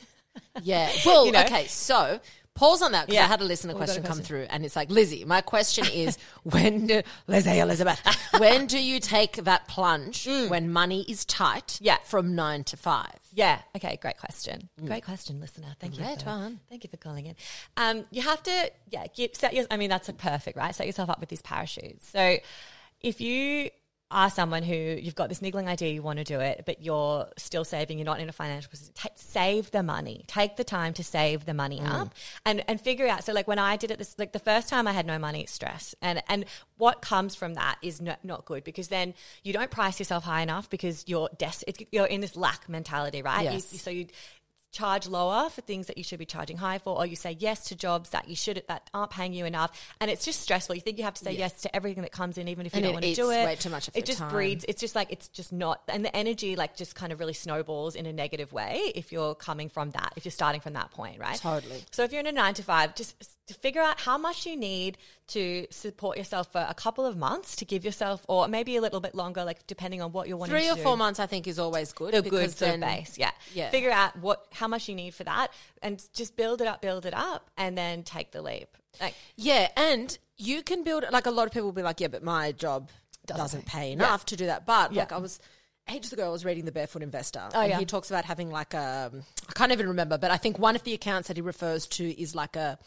[0.62, 0.92] Yeah.
[1.06, 1.42] Well, You know?
[1.44, 1.66] okay.
[1.68, 2.20] So
[2.58, 3.26] pause on that because Yeah.
[3.26, 5.24] I had a listener Oh, got a question come through, and it's like Lizzie.
[5.26, 8.02] My question is, when do, Lizzie Elizabeth,
[8.38, 11.68] when do you take that plunge when money is tight?
[11.68, 11.78] Mm.
[11.82, 11.98] Yeah.
[12.04, 13.20] From nine to five.
[13.34, 13.62] Yeah.
[13.76, 13.98] Okay.
[14.02, 14.70] Great question.
[14.86, 15.76] Great question, listener.
[15.80, 16.04] Thank you.
[16.04, 16.60] For, one.
[16.70, 17.36] Thank you for calling in.
[17.78, 20.74] Um, you have to, yeah, give, set your, I mean, that's a perfect, right?
[20.74, 22.10] Set yourself up with these parachutes.
[22.10, 22.38] So
[23.02, 23.70] if you
[24.10, 27.28] are someone who you've got this niggling idea, you want to do it, but you're
[27.36, 30.24] still saving, you're not in a financial position, take, save the money.
[30.28, 31.90] Take the time to save the money mm.
[31.90, 32.14] up
[32.46, 33.26] and, and figure out.
[33.26, 35.46] So like when I did it, this, like the first time I had no money,
[35.46, 35.94] stress.
[36.02, 36.46] And, and
[36.78, 40.42] what comes from that is not, not good because then you don't price yourself high
[40.42, 43.44] enough because you're des- it's, you're in this lack mentality, right?
[43.44, 43.82] You- Yes.
[43.82, 44.08] so you
[44.72, 47.66] charge lower for things that you should be charging high for, or you say yes
[47.66, 50.76] to jobs that you should that aren't paying you enough, and it's just stressful.
[50.76, 52.82] You think you have to say yes to everything that comes in, even if you
[52.82, 53.46] don't want to do it.
[53.46, 54.30] way too much of it just time.
[54.30, 54.66] breeds.
[54.68, 57.96] It's just like it's just not, and the energy like just kind of really snowballs
[57.96, 60.14] in a negative way if you're coming from that.
[60.16, 61.38] If you're starting from that point, right?
[61.38, 61.84] Totally.
[61.92, 63.16] So if you're in a nine to five, just
[63.48, 64.98] to figure out how much you need
[65.28, 69.00] to support yourself for a couple of months to give yourself, or maybe a little
[69.00, 71.26] bit longer, like depending on what you're wanting Three to or do four months, I
[71.26, 72.14] think, is always good.
[72.14, 73.18] the good sort of base.
[73.18, 73.32] Yeah.
[73.54, 73.70] Yeah.
[73.70, 75.48] Figure out what how much you need for that
[75.82, 78.70] and just build it up, build it up, and then take the leap.
[79.00, 82.08] Like Yeah, and you can build like a lot of people will be like, yeah,
[82.10, 82.90] but my job
[83.26, 84.66] doesn't, pay enough to do that.
[84.66, 85.40] But like I was
[85.90, 87.80] ages ago, I was reading the Barefoot Investor, Oh, and yeah.
[87.80, 89.12] he talks about having like a
[89.50, 92.22] I can't even remember, but I think one of the accounts that he refers to
[92.22, 92.78] is like a.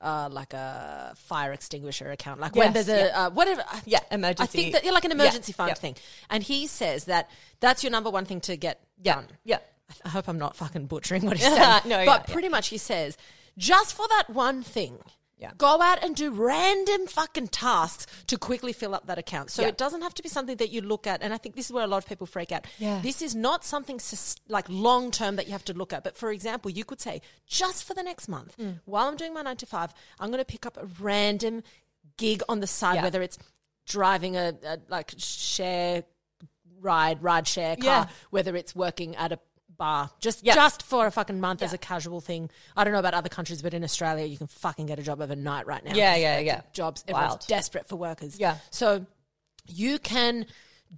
[0.00, 3.26] Uh, like a fire extinguisher account, like when there's a yeah.
[3.26, 3.64] uh, whatever.
[3.84, 4.42] Yeah, emergency.
[4.44, 5.74] I think that yeah, like an Yeah, emergency fund yeah.
[5.74, 5.96] thing.
[6.30, 9.26] And he says that that's your number one thing to get done.
[9.42, 9.58] yeah.
[10.04, 11.58] I hope I'm not fucking butchering what he's saying.
[11.58, 12.18] No, but yeah, yeah.
[12.18, 13.16] pretty much he says,
[13.56, 14.98] just for that one thing,
[15.38, 15.52] Yeah.
[15.56, 19.50] go out and do random fucking tasks to quickly fill up that account.
[19.50, 19.68] So Yeah.
[19.68, 21.22] it doesn't have to be something that you look at.
[21.22, 22.66] And I think this is where a lot of people freak out.
[22.78, 23.00] Yeah.
[23.00, 26.04] This is not something sus- like long term that you have to look at.
[26.04, 28.80] But for example, you could say, just for the next month, Mm.
[28.84, 31.62] while I'm doing my nine to five, I'm going to pick up a random
[32.16, 33.04] gig on the side, Yeah.
[33.04, 33.38] whether it's
[33.86, 36.04] driving a, a like share
[36.80, 38.08] ride, ride share car, Yeah.
[38.30, 39.38] whether it's working at a
[39.78, 40.54] bar, just Yeah.
[40.54, 42.50] just for a fucking month as a casual thing.
[42.76, 45.20] I don't know about other countries, but in Australia, you can fucking get a job
[45.20, 45.94] overnight right now.
[45.94, 46.60] Yeah, yeah, yeah.
[46.72, 47.46] Jobs, everyone's Wild.
[47.46, 48.38] desperate for workers.
[48.38, 48.58] Yeah.
[48.70, 49.06] so
[49.66, 50.46] you can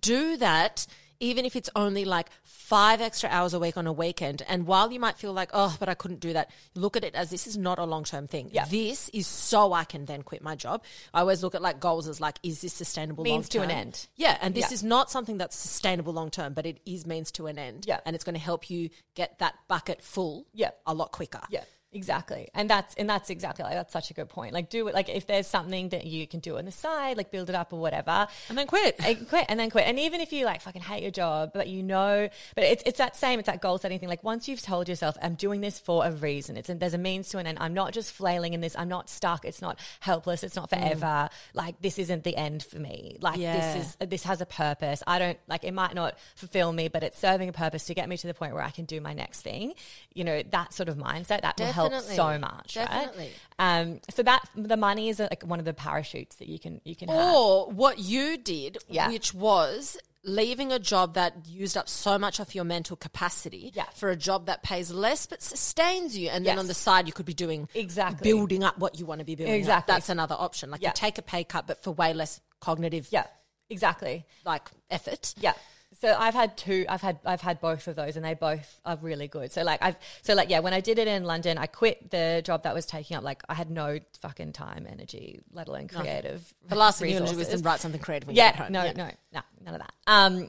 [0.01, 0.87] do that.
[1.21, 4.43] Even if it's only like five extra hours a week on a weekend.
[4.49, 7.14] And while you might feel like, oh, but I couldn't do that, look at it
[7.14, 8.49] as this is not a long term thing.
[8.53, 8.64] Yeah.
[8.64, 10.83] This is so I can then quit my job.
[11.12, 13.79] I always look at like goals as like, is this sustainable Means to an long-term?
[13.79, 14.07] end.
[14.16, 14.75] Yeah, and this Yeah.
[14.75, 17.85] is not something that's sustainable long term, but it is means to an end.
[17.87, 18.01] Yeah.
[18.07, 20.47] and it's going to help you get that bucket full.
[20.55, 20.71] Yeah.
[20.87, 21.41] a lot quicker.
[21.51, 22.49] Yeah, exactly.
[22.55, 24.53] And that's and that's exactly like that's such a good point.
[24.53, 27.30] Like do it like if there's something that you can do on the side, like
[27.30, 28.28] build it up or whatever.
[28.49, 28.97] and then quit.
[29.05, 29.86] and quit and then quit.
[29.86, 32.99] And even if you like fucking hate your job, but you know, but it's it's
[32.99, 34.09] that same, it's that goal setting thing.
[34.09, 36.57] Like once you've told yourself, I'm doing this for a reason.
[36.57, 37.59] It's there's a means to an end.
[37.61, 38.76] I'm not just flailing in this.
[38.78, 39.45] I'm not stuck.
[39.45, 40.43] It's not helpless.
[40.43, 40.78] It's not mm.
[40.78, 41.28] forever.
[41.55, 43.16] Like this isn't the end for me.
[43.20, 43.74] Like Yeah.
[43.74, 45.03] this is this has a purpose.
[45.07, 48.09] I don't like it might not fulfill me, but it's serving a purpose to get
[48.09, 49.74] me to the point where I can do my next thing.
[50.14, 52.16] You know that sort of mindset that will help Definitely.
[52.16, 52.74] so much.
[52.74, 53.31] Definitely.
[53.59, 53.81] Right?
[53.81, 54.01] Um.
[54.11, 57.09] So that the money is like one of the parachutes that you can you can
[57.09, 57.35] have.
[57.35, 59.09] Or what you did, Yeah.
[59.09, 63.85] which was leaving a job that used up so much of your mental capacity Yeah.
[63.95, 67.12] for a job that pays less but sustains you and then on the side you
[67.14, 68.31] could be doing Exactly.
[68.31, 69.59] building up what you want to be building up.
[69.61, 69.95] Exactly.
[69.95, 70.91] that's another option like Yeah.
[70.91, 73.24] you take a pay cut but for way less cognitive Yeah,
[73.70, 74.26] exactly.
[74.45, 75.55] like effort Yeah.
[76.01, 76.87] So I've had two.
[76.89, 79.53] I've had I've had both of those, and they both are really good.
[79.53, 82.41] So like I've so like yeah, when I did it in London, I quit the
[82.43, 86.55] job that was taking up like I had no fucking time, energy, let alone creative.
[86.67, 88.63] the last thing you want to do is write something creative when you get Yeah,
[88.65, 88.93] home no, Yeah.
[88.93, 89.93] no, no, none of that.
[90.07, 90.49] Um,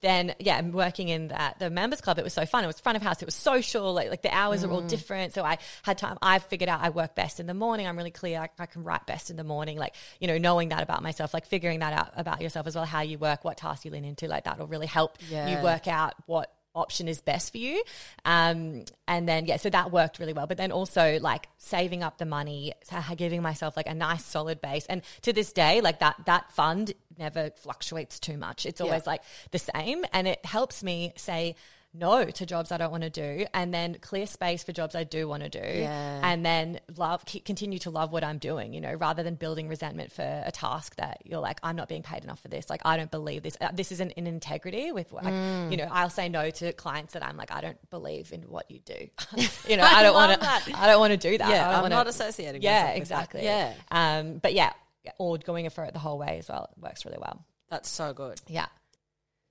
[0.00, 2.18] then yeah, I'm working in that the members club.
[2.18, 2.64] It was so fun.
[2.64, 3.22] It was front of house.
[3.22, 3.92] It was social.
[3.94, 4.88] Like like the hours are all Mm.
[4.88, 5.34] different.
[5.34, 6.18] So I had time.
[6.22, 7.86] I figured out I work best in the morning.
[7.86, 8.40] I'm really clear.
[8.40, 9.78] I, I can write best in the morning.
[9.78, 12.84] Like you know, knowing that about myself, like figuring that out about yourself as well.
[12.84, 14.28] How you work, what tasks you lean into.
[14.28, 15.48] Like that will really help Yeah.
[15.58, 17.82] you work out what option is best for you.
[18.24, 20.46] Um, and then, yeah, so that worked really well.
[20.46, 22.72] But then also like saving up the money,
[23.16, 24.86] giving myself like a nice solid base.
[24.86, 28.66] And to this day, like that, that fund never fluctuates too much.
[28.66, 30.04] It's always like the same.
[30.12, 31.56] And it helps me say,
[31.98, 35.04] no to jobs I don't want to do, and then clear space for jobs I
[35.04, 36.20] do want to do, Yeah.
[36.22, 38.72] and then love continue to love what I'm doing.
[38.72, 42.02] You know, rather than building resentment for a task that you're like, I'm not being
[42.02, 42.68] paid enough for this.
[42.70, 43.56] Like, I don't believe this.
[43.60, 45.70] Uh, This isn't in integrity with like, Mm.
[45.70, 45.88] you know.
[45.90, 49.08] I'll say no to clients that I'm like, I don't believe in what you do.
[49.68, 50.78] you know, I don't want to.
[50.78, 51.48] I don't want to do that.
[51.48, 53.18] Yeah, I'm wanna, not associating Yeah, myself with that.
[53.20, 53.44] exactly.
[53.44, 53.72] Yeah.
[53.90, 54.72] Um, but yeah,
[55.18, 57.44] or going for it the whole way as well it works really well.
[57.70, 58.66] that's so good Yeah.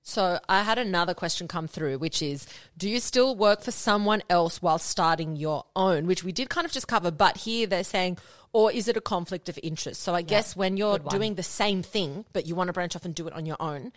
[0.08, 2.46] So I had another question come through, which is,
[2.78, 6.06] do you still work for someone else while starting your own?
[6.06, 8.20] Which we did kind of just cover, but here they're saying,
[8.54, 10.04] or is it a conflict of interest?
[10.04, 13.04] So I guess when you're doing the same thing, but you want to branch off
[13.04, 13.94] and do it on your own,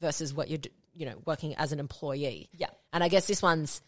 [0.00, 0.58] versus what you're,
[0.96, 2.48] you know, working as an employee.
[2.56, 2.70] Yeah.
[2.92, 3.82] And I guess this one's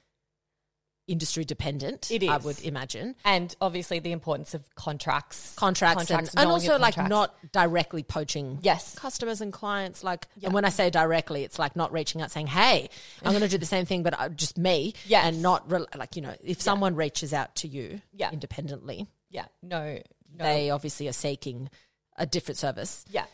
[1.06, 2.10] industry dependent.
[2.10, 6.94] It I would imagine And obviously the importance of contracts, contracts, and, and also like
[6.94, 7.10] contracts.
[7.10, 8.94] not directly poaching Yes.
[8.94, 12.46] customers and clients like and when i say directly it's like not reaching out saying
[12.46, 12.88] hey
[13.22, 15.26] i'm going to do the same thing but uh, just me Yeah.
[15.26, 18.30] and not re- like you know if someone reaches out to you Yeah.
[18.32, 19.44] independently Yeah.
[19.62, 19.98] No.
[20.36, 20.44] No.
[20.44, 21.68] they obviously are seeking
[22.16, 23.26] a different service yeah.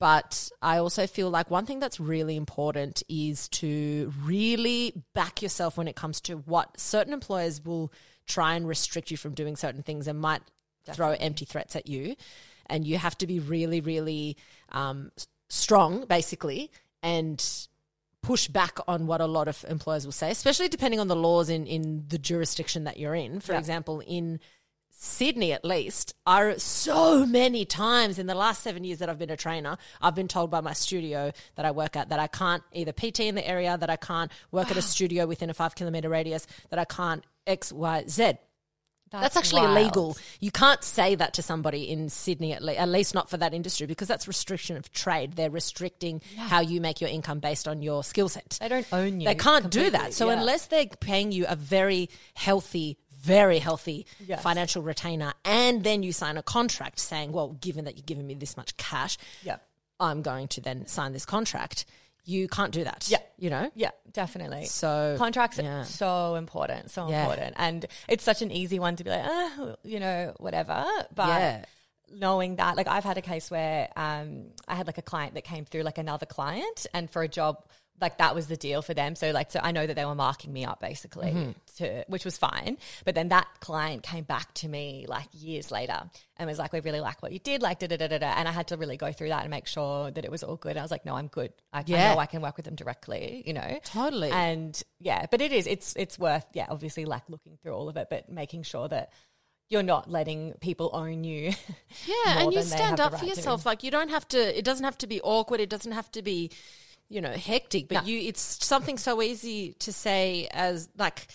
[0.00, 5.76] But I also feel like one thing that's really important is to really back yourself
[5.76, 7.92] when it comes to what certain employers will
[8.26, 10.40] try and restrict you from doing certain things and might
[10.92, 12.16] throw empty threats at you.
[12.66, 14.36] And you have to be really, really
[14.70, 15.12] um,
[15.50, 16.70] strong, basically,
[17.02, 17.44] and
[18.22, 21.50] push back on what a lot of employers will say, especially depending on the laws
[21.50, 23.40] in, in the jurisdiction that you're in.
[23.40, 23.58] For Yeah.
[23.58, 24.40] example, in
[25.02, 29.30] Sydney, at least, are so many times in the last seven years that I've been
[29.30, 32.62] a trainer, I've been told by my studio that I work at that I can't
[32.74, 35.74] either PT in the area, that I can't work at a studio within a five
[35.74, 38.34] kilometer radius, that I can't X, Y, Z.
[39.10, 39.78] That's, actually wild.
[39.78, 40.16] illegal.
[40.38, 43.54] You can't say that to somebody in Sydney, at, le- at least not for that
[43.54, 45.32] industry, because that's restriction of trade.
[45.32, 48.58] They're restricting how you make your income based on your skill set.
[48.60, 49.26] They don't own you.
[49.26, 50.12] They can't do that.
[50.12, 50.38] So yeah.
[50.38, 54.42] unless they're paying you a very healthy, very healthy Yes.
[54.42, 58.34] financial retainer, and then you sign a contract saying, "Well, given that you're giving me
[58.34, 59.56] this much cash, Yeah.
[59.98, 61.84] I'm going to then sign this contract,"
[62.24, 63.06] you can't do that.
[63.08, 63.18] Yeah.
[63.38, 63.70] you know.
[63.74, 64.66] Yeah, definitely.
[64.66, 65.80] So Contracts yeah.
[65.80, 67.22] are so important, so Yeah.
[67.22, 67.54] important.
[67.58, 70.84] And it's such an easy one to be like, ah, you know, whatever.
[71.14, 71.64] But Yeah.
[72.12, 75.44] knowing that, like I've had a case where um, I had like a client that
[75.44, 77.64] came through like another client and for a job,
[78.00, 79.14] like that was the deal for them.
[79.14, 81.50] So like, so I know that they were marking me up basically Mm-hmm.
[81.76, 82.78] to, which was fine.
[83.04, 86.02] But then that client came back to me like years later
[86.36, 88.26] and was like, we really like what you did, like da da da da da.
[88.36, 90.56] And I had to really go through that and make sure that it was all
[90.56, 90.76] good.
[90.76, 91.52] I was like, no, I'm good.
[91.72, 91.82] I, I
[92.14, 93.78] know I can work with them directly, you know?
[93.84, 94.30] Totally.
[94.30, 97.96] And yeah, but it is, it's, it's worth, yeah, obviously like looking through all of
[97.96, 99.12] it, but making sure that
[99.68, 101.52] you're not letting people own you.
[102.06, 103.28] Yeah, and you stand up for right to.
[103.28, 103.64] yourself.
[103.66, 104.58] Like you don't have to.
[104.58, 105.60] It doesn't have to be awkward.
[105.60, 106.50] It doesn't have to be,
[107.10, 107.88] you know, hectic.
[107.88, 108.08] But No.
[108.08, 111.26] you, it's something so easy to say as like.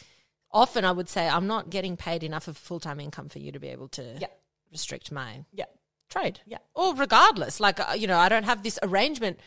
[0.52, 3.52] Often, I would say I'm not getting paid enough of full time income for you
[3.52, 4.28] to be able to Yeah.
[4.72, 5.66] restrict my Yeah.
[6.10, 6.40] trade.
[6.48, 6.60] Yeah.
[6.74, 9.38] Or regardless, like uh, you know, I don't have this arrangement.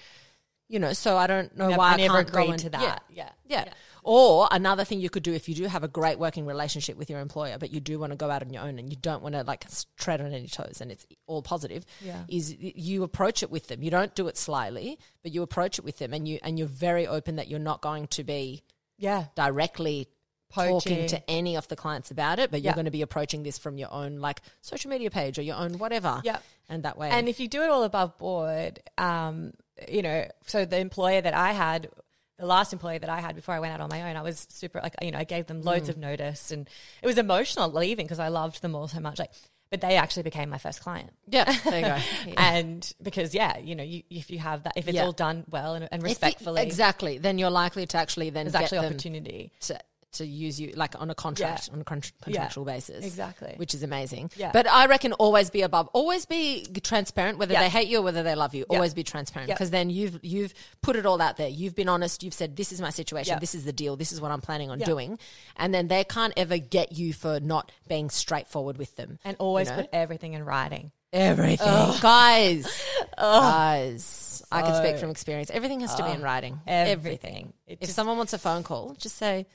[0.69, 2.71] You know, so I don't know why I, I never can't go agreed and- to
[2.71, 3.03] that.
[3.09, 3.31] Yeah.
[3.47, 3.73] yeah.
[4.11, 7.11] Or another thing you could do if you do have a great working relationship with
[7.11, 9.23] your employer, but you do want to go out on your own and you don't
[9.23, 9.67] want to like
[9.99, 12.25] tread on any toes and it's all positive, Yeah.
[12.27, 13.83] is you approach it with them.
[13.83, 16.69] You don't do it slyly, but you approach it with them and you and you're
[16.69, 18.63] very open that you're not going to be
[18.97, 19.27] Yeah.
[19.35, 20.09] directly
[20.55, 23.59] talking to any of the clients about it, but you're going to be approaching this
[23.59, 26.23] from your own like social media page or your own whatever.
[26.25, 26.39] Yeah.
[26.71, 27.11] And that way.
[27.11, 29.53] And if you do it all above board, um,
[29.87, 31.91] you know, so the employer that I had,
[32.39, 34.47] the last employee that I had before I went out on my own, I was
[34.51, 35.65] super like, you know, I gave them Mm.
[35.65, 36.69] loads of notice and
[37.03, 39.19] it was emotional leaving because I loved them all so much.
[39.19, 39.33] Like,
[39.71, 41.11] but they actually became my first client.
[41.27, 41.97] Yeah, there you go.
[42.29, 42.35] Yeah.
[42.39, 45.05] And because, yeah, you know, you, if you have that, if it's Yeah.
[45.05, 47.19] all done well and, and If you- respectfully, exactly.
[47.19, 49.53] Then you're likely to actually then there's get actually opportunity.
[49.61, 49.79] to,
[50.13, 53.53] to use you like on a contract on a con- contractual basis, exactly.
[53.57, 54.31] which is amazing.
[54.37, 54.51] Yeah.
[54.53, 57.61] But I reckon always be above, always be transparent, whether Yeah.
[57.63, 58.65] they hate you or whether they love you.
[58.71, 58.77] Yeah.
[58.77, 59.55] Always be transparent Yeah.
[59.55, 61.49] because then you've you've put it all out there.
[61.49, 62.23] You've been honest.
[62.23, 63.35] You've said this is my situation.
[63.35, 63.39] Yeah.
[63.39, 63.97] This is the deal.
[63.97, 64.87] This is what I'm planning on Yeah.
[64.87, 65.19] doing,
[65.57, 69.19] and then they can't ever get you for not being straightforward with them.
[69.25, 69.83] And always You know?
[69.83, 70.91] put everything in writing.
[71.13, 71.67] Everything,
[72.01, 72.67] guys,
[73.19, 74.43] guys.
[74.51, 75.51] I can speak from experience.
[75.51, 76.61] Everything has to be in writing.
[76.67, 77.53] Everything.
[77.67, 79.47] It If just- someone wants a phone call, just say,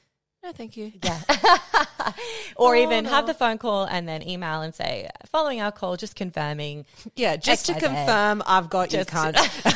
[0.43, 1.21] "No, thank you." Yeah.
[2.55, 5.97] or Oh, even have the phone call and then email and say, following our call,
[5.97, 6.85] just confirming.
[7.15, 9.73] Yeah, just to confirm, I've got Just you, to- cunt.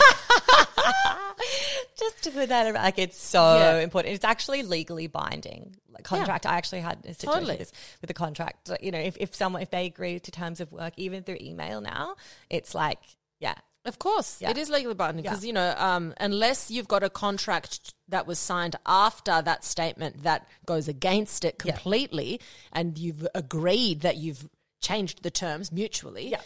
[1.98, 3.80] just to put that, like, it's so Yeah.
[3.80, 4.14] important.
[4.14, 5.76] It's actually legally binding.
[5.92, 7.52] Like contract, I actually had a situation Totally.
[7.58, 8.70] with, this, with the contract.
[8.70, 11.38] Like, You know, if, if someone, if they agree to terms of work, even through
[11.42, 12.16] email now,
[12.50, 13.00] it's like,
[13.40, 13.56] yeah,
[13.88, 14.50] Of course, Yeah.
[14.52, 15.32] it is legally binding Yeah.
[15.32, 20.24] because you know, um, unless you've got a contract that was signed after that statement
[20.24, 21.72] that goes against it Yeah.
[21.72, 22.40] completely,
[22.74, 24.50] and you've agreed that you've
[24.82, 26.30] changed the terms mutually.
[26.30, 26.42] Yeah.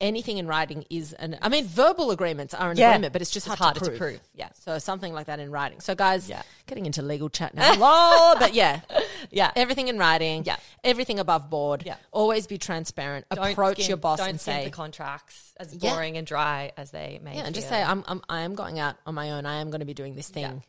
[0.00, 1.36] Anything in writing is an.
[1.42, 2.90] I mean, verbal agreements are an Yeah.
[2.90, 3.98] agreement, but it's just It's hard harder to to prove.
[4.12, 4.50] prove, yeah.
[4.54, 5.80] So something like that in writing.
[5.80, 6.42] So guys, Yeah.
[6.66, 7.74] getting into legal chat now.
[7.78, 8.82] Lol, but yeah,
[9.32, 9.50] yeah.
[9.56, 10.44] everything in writing.
[10.44, 10.54] Yeah.
[10.84, 11.82] Everything above board.
[11.84, 11.96] Yeah.
[12.12, 13.26] Always be transparent.
[13.28, 15.92] Don't Approach skim- your boss and say, the contracts as Yeah.
[15.92, 18.78] boring and dry as they may Yeah, and just say I'm, I'm I am going
[18.78, 19.46] out on my own.
[19.46, 20.62] I am going to be doing this thing.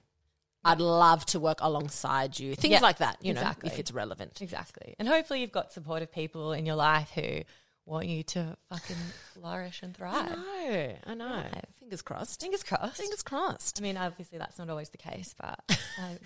[0.66, 2.54] I'd love to work alongside you.
[2.56, 3.70] Things Yeah, like that, you know, exactly.
[3.70, 4.42] if it's relevant.
[4.42, 4.96] Exactly.
[5.00, 7.44] And hopefully you've got supportive people in your life who
[7.90, 8.96] want you to fucking
[9.34, 10.32] flourish and thrive.
[10.32, 11.44] I know, I know.
[11.80, 12.40] Fingers crossed.
[12.40, 12.98] Fingers crossed.
[12.98, 13.80] Fingers crossed.
[13.80, 16.18] I mean, obviously that's not always the case, but I,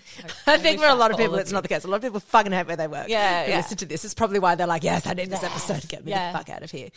[0.46, 1.84] I think for a lot of people it's not the case.
[1.84, 3.08] A lot of people fucking hate where they work.
[3.08, 3.56] Yeah, yeah.
[3.56, 4.04] Listen to this.
[4.04, 6.32] It's probably why they're like, yes, I need this Yes, episode to get me yeah.
[6.32, 6.88] the fuck out of here.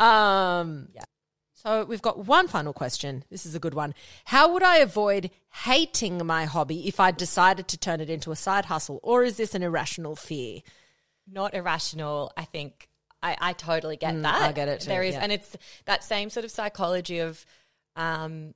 [0.00, 1.04] Um, Yeah.
[1.54, 3.24] So we've got one final question.
[3.30, 3.92] This is a good one.
[4.26, 5.30] How would I avoid
[5.64, 9.36] hating my hobby if I decided to turn it into a side hustle, or is
[9.38, 10.60] this an irrational fear?
[11.30, 12.32] not irrational.
[12.36, 12.87] I think
[13.22, 14.42] I, I totally get Mm, that.
[14.42, 15.20] I get it too, There is, yeah.
[15.22, 15.56] and it's
[15.86, 17.44] that same sort of psychology of
[17.96, 18.54] um,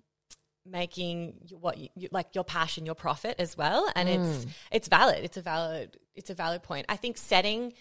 [0.64, 4.14] making what you, you, like your passion your profit as well, and Mm.
[4.24, 5.24] it's it's valid.
[5.24, 5.96] It's a valid.
[6.14, 6.86] It's a valid point.
[6.88, 7.72] I think setting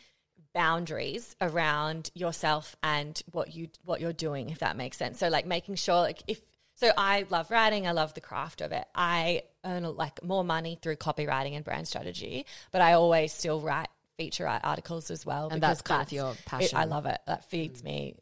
[0.54, 5.46] boundaries around yourself and what you what you're doing if that makes sense so like
[5.46, 6.42] making sure like if
[6.76, 10.78] so i love writing i love the craft of it i earn like more money
[10.82, 13.88] through copywriting and brand strategy but i always still write
[14.22, 16.78] feature articles as well And that's kind of your it- passion.
[16.78, 18.16] i love it that feeds me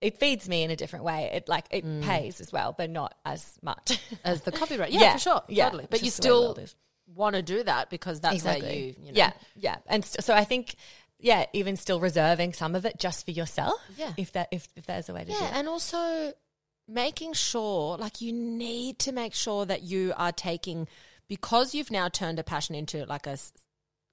[0.00, 2.02] it feeds me in a different way it like it Mm.
[2.02, 4.92] pays as well but not as much as the copyright.
[4.92, 5.42] Yeah, Yeah, for sure.
[5.48, 5.64] yeah.
[5.64, 5.86] Totally.
[5.90, 6.78] But you just the way the still
[7.22, 9.18] want to do that because that's where you, you know.
[9.22, 10.74] yeah, yeah, and st- so I think,
[11.18, 13.74] yeah, even still reserving some of it just for yourself.
[13.96, 14.12] Yeah.
[14.16, 15.40] if that if, if there's a way to do it.
[15.40, 16.32] Yeah, and also
[16.88, 20.88] making sure, like, you need to make sure that you are taking,
[21.28, 23.38] because you've now turned a passion into like a,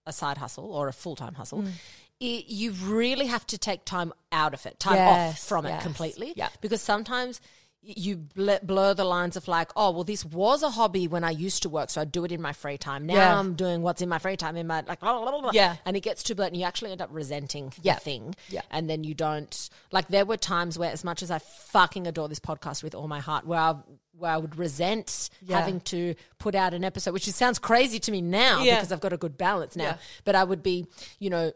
[0.06, 1.62] a side hustle or a full time hustle.
[1.64, 1.72] Mm.
[2.20, 5.82] It, you really have to take time out of it, time off Yes, from it
[5.82, 6.34] completely.
[6.36, 6.50] Yeah.
[6.62, 7.42] Because sometimes
[7.86, 11.32] you bl- blur the lines of like, oh, well, this was a hobby when I
[11.32, 13.06] used to work, so I do it in my free time.
[13.06, 13.38] Now Yeah.
[13.40, 15.52] I'm doing what's in my free time in my like, blah, blah, blah, blah.
[15.54, 15.76] Yeah.
[15.86, 17.96] and it gets too blurred, and You actually end up resenting Yeah.
[17.96, 18.62] the thing, Yeah.
[18.72, 20.08] and then you don't like.
[20.08, 23.20] There were times where, as much as I fucking adore this podcast with all my
[23.20, 23.76] heart, where I
[24.18, 25.60] where I would resent Yeah.
[25.60, 29.12] having to put out an episode, which sounds crazy to me now because I've got
[29.12, 29.98] a good balance now.
[30.24, 30.86] But I would be,
[31.20, 31.52] you know.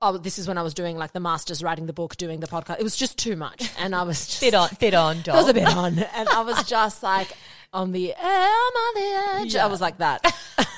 [0.00, 2.46] Oh, this is when I was doing like the masters, writing the book, doing the
[2.46, 2.78] podcast.
[2.78, 5.34] It was just too much, and I was just fit on, fit on, doll.
[5.36, 7.28] it was a bit on, and I was just like
[7.72, 9.54] on the I'm on the edge.
[9.54, 9.64] Yeah.
[9.64, 10.22] I was like that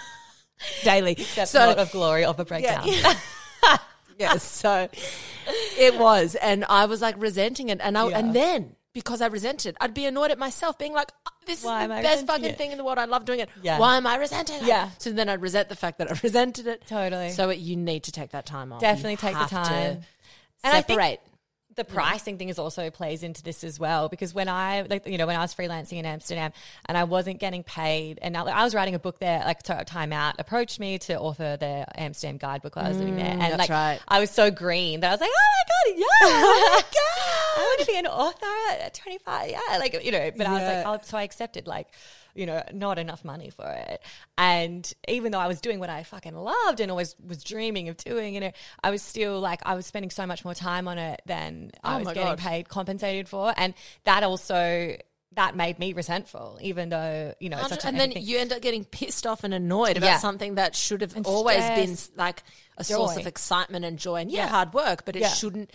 [0.84, 1.18] daily.
[1.36, 2.88] That's so not of glory of a breakdown.
[4.18, 4.88] yes, so
[5.78, 8.18] it was, and I was like resenting it, and I, Yeah.
[8.18, 11.62] and then because I resented, it, I'd be annoyed at myself, being like, "Oh, "This
[11.64, 12.99] Why is the best fucking it?" thing in the world.
[12.99, 13.49] I love doing it.
[13.62, 13.78] Yeah.
[13.78, 14.91] Why am I resenting it?" Yeah.
[14.99, 16.86] So then I'd resent the fact that I resented it.
[16.86, 17.30] Totally.
[17.30, 18.80] So it, you need to take that time off.
[18.80, 20.01] Definitely You take the time.
[20.62, 21.20] And I think- separate.
[21.80, 25.16] The pricing thing is also plays into this as well because when I like you
[25.16, 26.52] know when I was freelancing in Amsterdam
[26.84, 30.12] and I wasn't getting paid and like, I was writing a book there like Time
[30.12, 33.34] Out approached me to author the Amsterdam guidebook while I was living there.
[33.34, 33.98] Mm, and like right.
[34.06, 37.60] I was so green that I was like oh my god yeah oh my god
[37.60, 40.62] I want to be an author at 25 yeah like you know but I was
[40.62, 41.86] like oh, so I accepted like
[42.34, 44.00] you know not enough money for it
[44.38, 47.96] and even though I was doing what I fucking loved and always was dreaming of
[47.96, 48.52] doing you know
[48.82, 51.96] I was still like I was spending so much more time on it than I
[51.96, 52.38] Oh was getting God.
[52.38, 53.74] paid compensated for and
[54.04, 54.96] that also
[55.34, 57.58] that made me resentful, even though you know.
[57.60, 60.18] It's such and then you end up getting pissed off and annoyed about Yeah.
[60.18, 62.42] something that should have And always been like
[62.76, 64.16] a source of excitement and joy.
[64.22, 64.48] And yeah, Yeah.
[64.48, 65.28] hard work, but it Yeah.
[65.28, 65.70] shouldn't.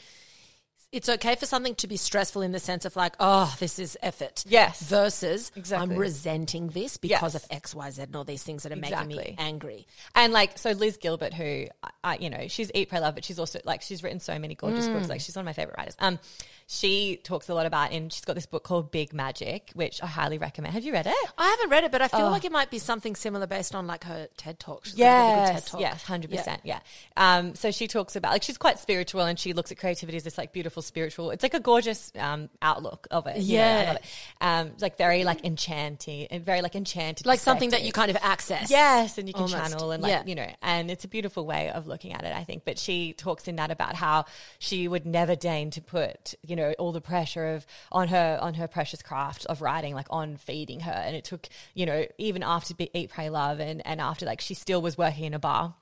[0.95, 3.97] It's okay for something to be stressful in the sense of like, oh, this is
[4.01, 4.45] effort.
[4.47, 4.81] Yes.
[4.81, 5.93] Versus, Exactly.
[5.93, 7.43] I'm resenting this because Yes.
[7.43, 9.87] of X, Y, Z, and all these things that are making me angry.
[10.15, 13.25] And like, so Liz Gilbert, who I, I, you know, she's Eat, Pray, Love, but
[13.25, 14.93] she's also like, she's written so many gorgeous Mm.
[14.93, 15.09] books.
[15.09, 15.97] Like, she's one of my favorite writers.
[15.99, 16.17] Um,
[16.67, 20.07] she talks a lot about, and she's got this book called Big Magic, which I
[20.07, 20.73] highly recommend.
[20.73, 21.15] Have you read it?
[21.37, 22.17] I haven't read it, but I Oh.
[22.17, 24.85] feel like it might be something similar based on like her TED talk.
[24.85, 25.79] She's got a really good TED Yes, talk.
[25.81, 26.79] yes, hundred percent, yeah.
[27.17, 30.23] Um, so she talks about like she's quite spiritual, and she looks at creativity as
[30.23, 31.29] this like beautiful spiritual.
[31.31, 33.37] It's like a gorgeous um, outlook of it.
[33.37, 33.87] you know, I Yeah.
[33.87, 34.03] love it.
[34.41, 38.09] Um, it's like very like enchanting and very like enchanted, Like something that you kind
[38.09, 38.71] of access.
[38.71, 39.71] Yes, and you can Almost.
[39.71, 40.23] channel and like Yeah.
[40.25, 42.63] you know, and it's a beautiful way of looking at it, I think.
[42.65, 44.25] But she talks in that about how
[44.57, 48.53] she would never deign to put, you know, all the pressure of on her on
[48.55, 50.91] her precious craft of writing, like on feeding her.
[50.91, 54.41] And it took, you know, even after Be- Eat, Pray, Love, and and after like
[54.41, 55.75] she still was working in a bar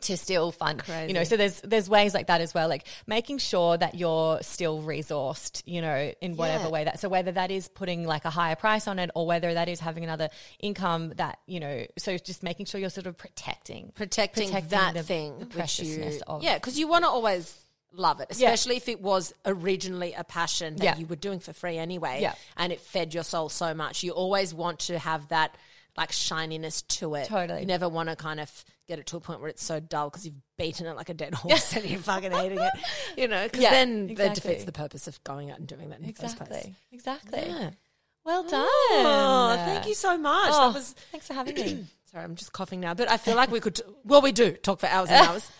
[0.00, 3.38] to still fund you know so there's there's ways like that as well like making
[3.38, 6.70] sure that you're still resourced you know in whatever Yeah.
[6.70, 9.54] way that so whether that is putting like a higher price on it or whether
[9.54, 13.16] that is having another income that you know so just making sure you're sort of
[13.16, 17.08] protecting protecting, Protecting that the- thing, the preciousness you, of- yeah, because you want to
[17.08, 17.63] always
[17.96, 18.50] love it, Yeah.
[18.50, 20.96] especially if it was originally a passion that Yeah.
[20.96, 22.34] you were doing for free anyway, Yeah.
[22.56, 24.02] and it fed your soul so much.
[24.02, 25.56] You always want to have that
[25.96, 27.28] like shininess to it.
[27.28, 27.60] Totally.
[27.60, 30.10] you never want to kind of get it to a point where it's so dull
[30.10, 32.72] because you've beaten it like a dead horse and you're fucking hating it.
[33.16, 36.00] You know, because Yeah, then that defeats the purpose of going out and doing that
[36.00, 36.66] in the first place.
[36.90, 37.70] exactly exactly Yeah.
[38.24, 40.50] well oh, done Oh, thank you so much.
[40.52, 43.34] Oh, That was thanks for having me Sorry, I'm just coughing now, but I feel
[43.36, 43.80] like we could.
[44.04, 45.50] Well, we do talk for hours and hours.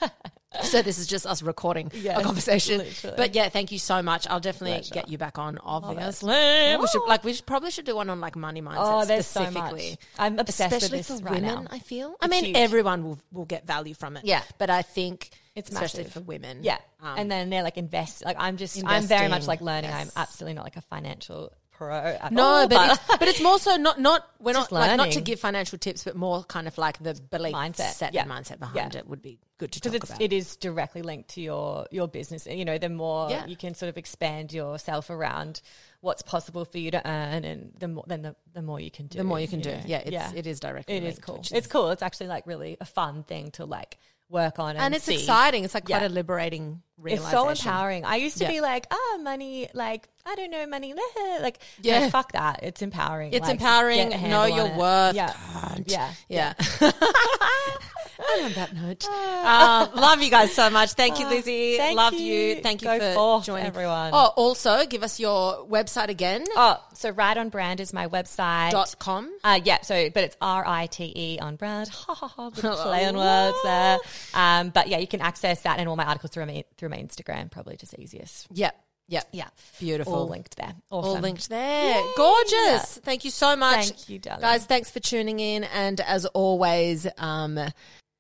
[0.63, 2.79] So this is just us recording Yes, a conversation.
[2.79, 3.17] literally.
[3.17, 4.27] But yeah, thank you so much.
[4.29, 4.95] I'll definitely Pleasure.
[4.95, 5.59] get you back on.
[5.63, 9.05] Obviously, we should like we should, probably should do one on like money mindset oh
[9.05, 9.91] there's so specifically.
[9.91, 12.15] much i'm obsessed Especially with this for right women, now I feel.
[12.21, 12.57] I mean, huge.
[12.57, 14.25] everyone will will get value from it.
[14.25, 14.43] Yeah.
[14.59, 16.13] but I think It's especially massive.
[16.15, 16.61] for women.
[16.63, 16.79] Yeah.
[17.03, 19.91] Um, and then they're like invest like I'm just I'm very much like learning.
[19.91, 20.01] yes.
[20.17, 23.59] I'm absolutely not like a financial pro at No, all, but it's, but it's more
[23.59, 25.25] so not not we're Just not like not to learning.
[25.25, 28.23] give financial tips, but more kind of like the belief Mindset, set yeah.
[28.23, 29.01] and mindset behind Yeah.
[29.01, 30.23] it would be good to talk because it's about.
[30.23, 32.47] it is directly linked to your your business.
[32.47, 33.47] You know, the more Yeah.
[33.47, 35.61] you can sort of expand yourself around
[36.01, 39.07] what's possible for you to earn, and the more then the, the more you can
[39.07, 39.19] do.
[39.19, 39.71] the more you can do.
[39.73, 39.81] know.
[39.87, 40.97] Yeah, it's, it is directly.
[40.97, 41.37] It is linked, cool.
[41.39, 41.91] which It's cool.
[41.91, 43.99] It's actually like really a fun thing to like
[44.31, 45.15] work on, and, and it's see.
[45.15, 45.65] exciting.
[45.65, 46.09] It's like quite Yeah.
[46.09, 48.05] a liberating It's so empowering.
[48.05, 48.51] I used to Yeah.
[48.51, 50.95] be like, oh, money, like, I don't know, money,
[51.41, 52.01] like, Yeah.
[52.01, 52.61] yeah, fuck that.
[52.63, 53.33] It's empowering.
[53.33, 54.11] It's Like, empowering.
[54.31, 54.77] Know your it.
[54.77, 55.15] worth.
[55.17, 55.33] Yeah.
[55.33, 55.85] Cunt.
[55.91, 56.13] Yeah.
[56.29, 56.55] Yeah.
[56.81, 56.95] and
[58.45, 60.93] on that note, um, love you guys so much.
[60.93, 61.77] Thank you, Lizzie.
[61.79, 61.83] Ah.
[61.83, 62.21] Thank love you.
[62.21, 62.61] you.
[62.63, 64.11] Thank you Go for forth, joining everyone.
[64.15, 66.45] Oh, also give us your website again.
[66.57, 68.71] Oh, so Rite on Brand is my website.
[68.71, 69.31] Dot com.
[69.43, 71.89] Uh, yeah, so but it's R I T E on brand.
[71.89, 72.51] Ha ha ha.
[72.51, 73.99] Play on words there.
[74.33, 76.99] Um, but yeah, you can access that and all my articles through my through my
[76.99, 77.51] Instagram.
[77.51, 78.47] Probably just easiest.
[78.53, 78.75] Yep.
[79.09, 79.29] Yep.
[79.33, 80.15] Yeah, Beautiful.
[80.15, 80.75] all linked there.
[80.91, 81.11] Awesome.
[81.11, 82.03] All linked there.
[82.17, 82.99] Gorgeous.
[83.05, 83.87] Thank you so much.
[83.87, 84.41] Thank you, darling.
[84.41, 85.65] Guys, thanks for tuning in.
[85.65, 87.61] And as always, um,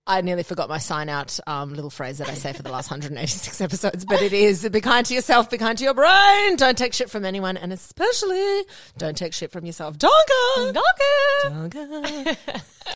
[0.06, 2.90] I nearly forgot my sign out um, little phrase that I say for the last
[2.90, 6.56] 186 episodes, but it is be kind to yourself, be kind to your brain.
[6.56, 8.64] Don't take shit from anyone, and especially
[8.98, 9.96] don't take shit from yourself.
[9.96, 10.58] Donka!
[10.58, 10.74] It.
[11.46, 12.94] Donka!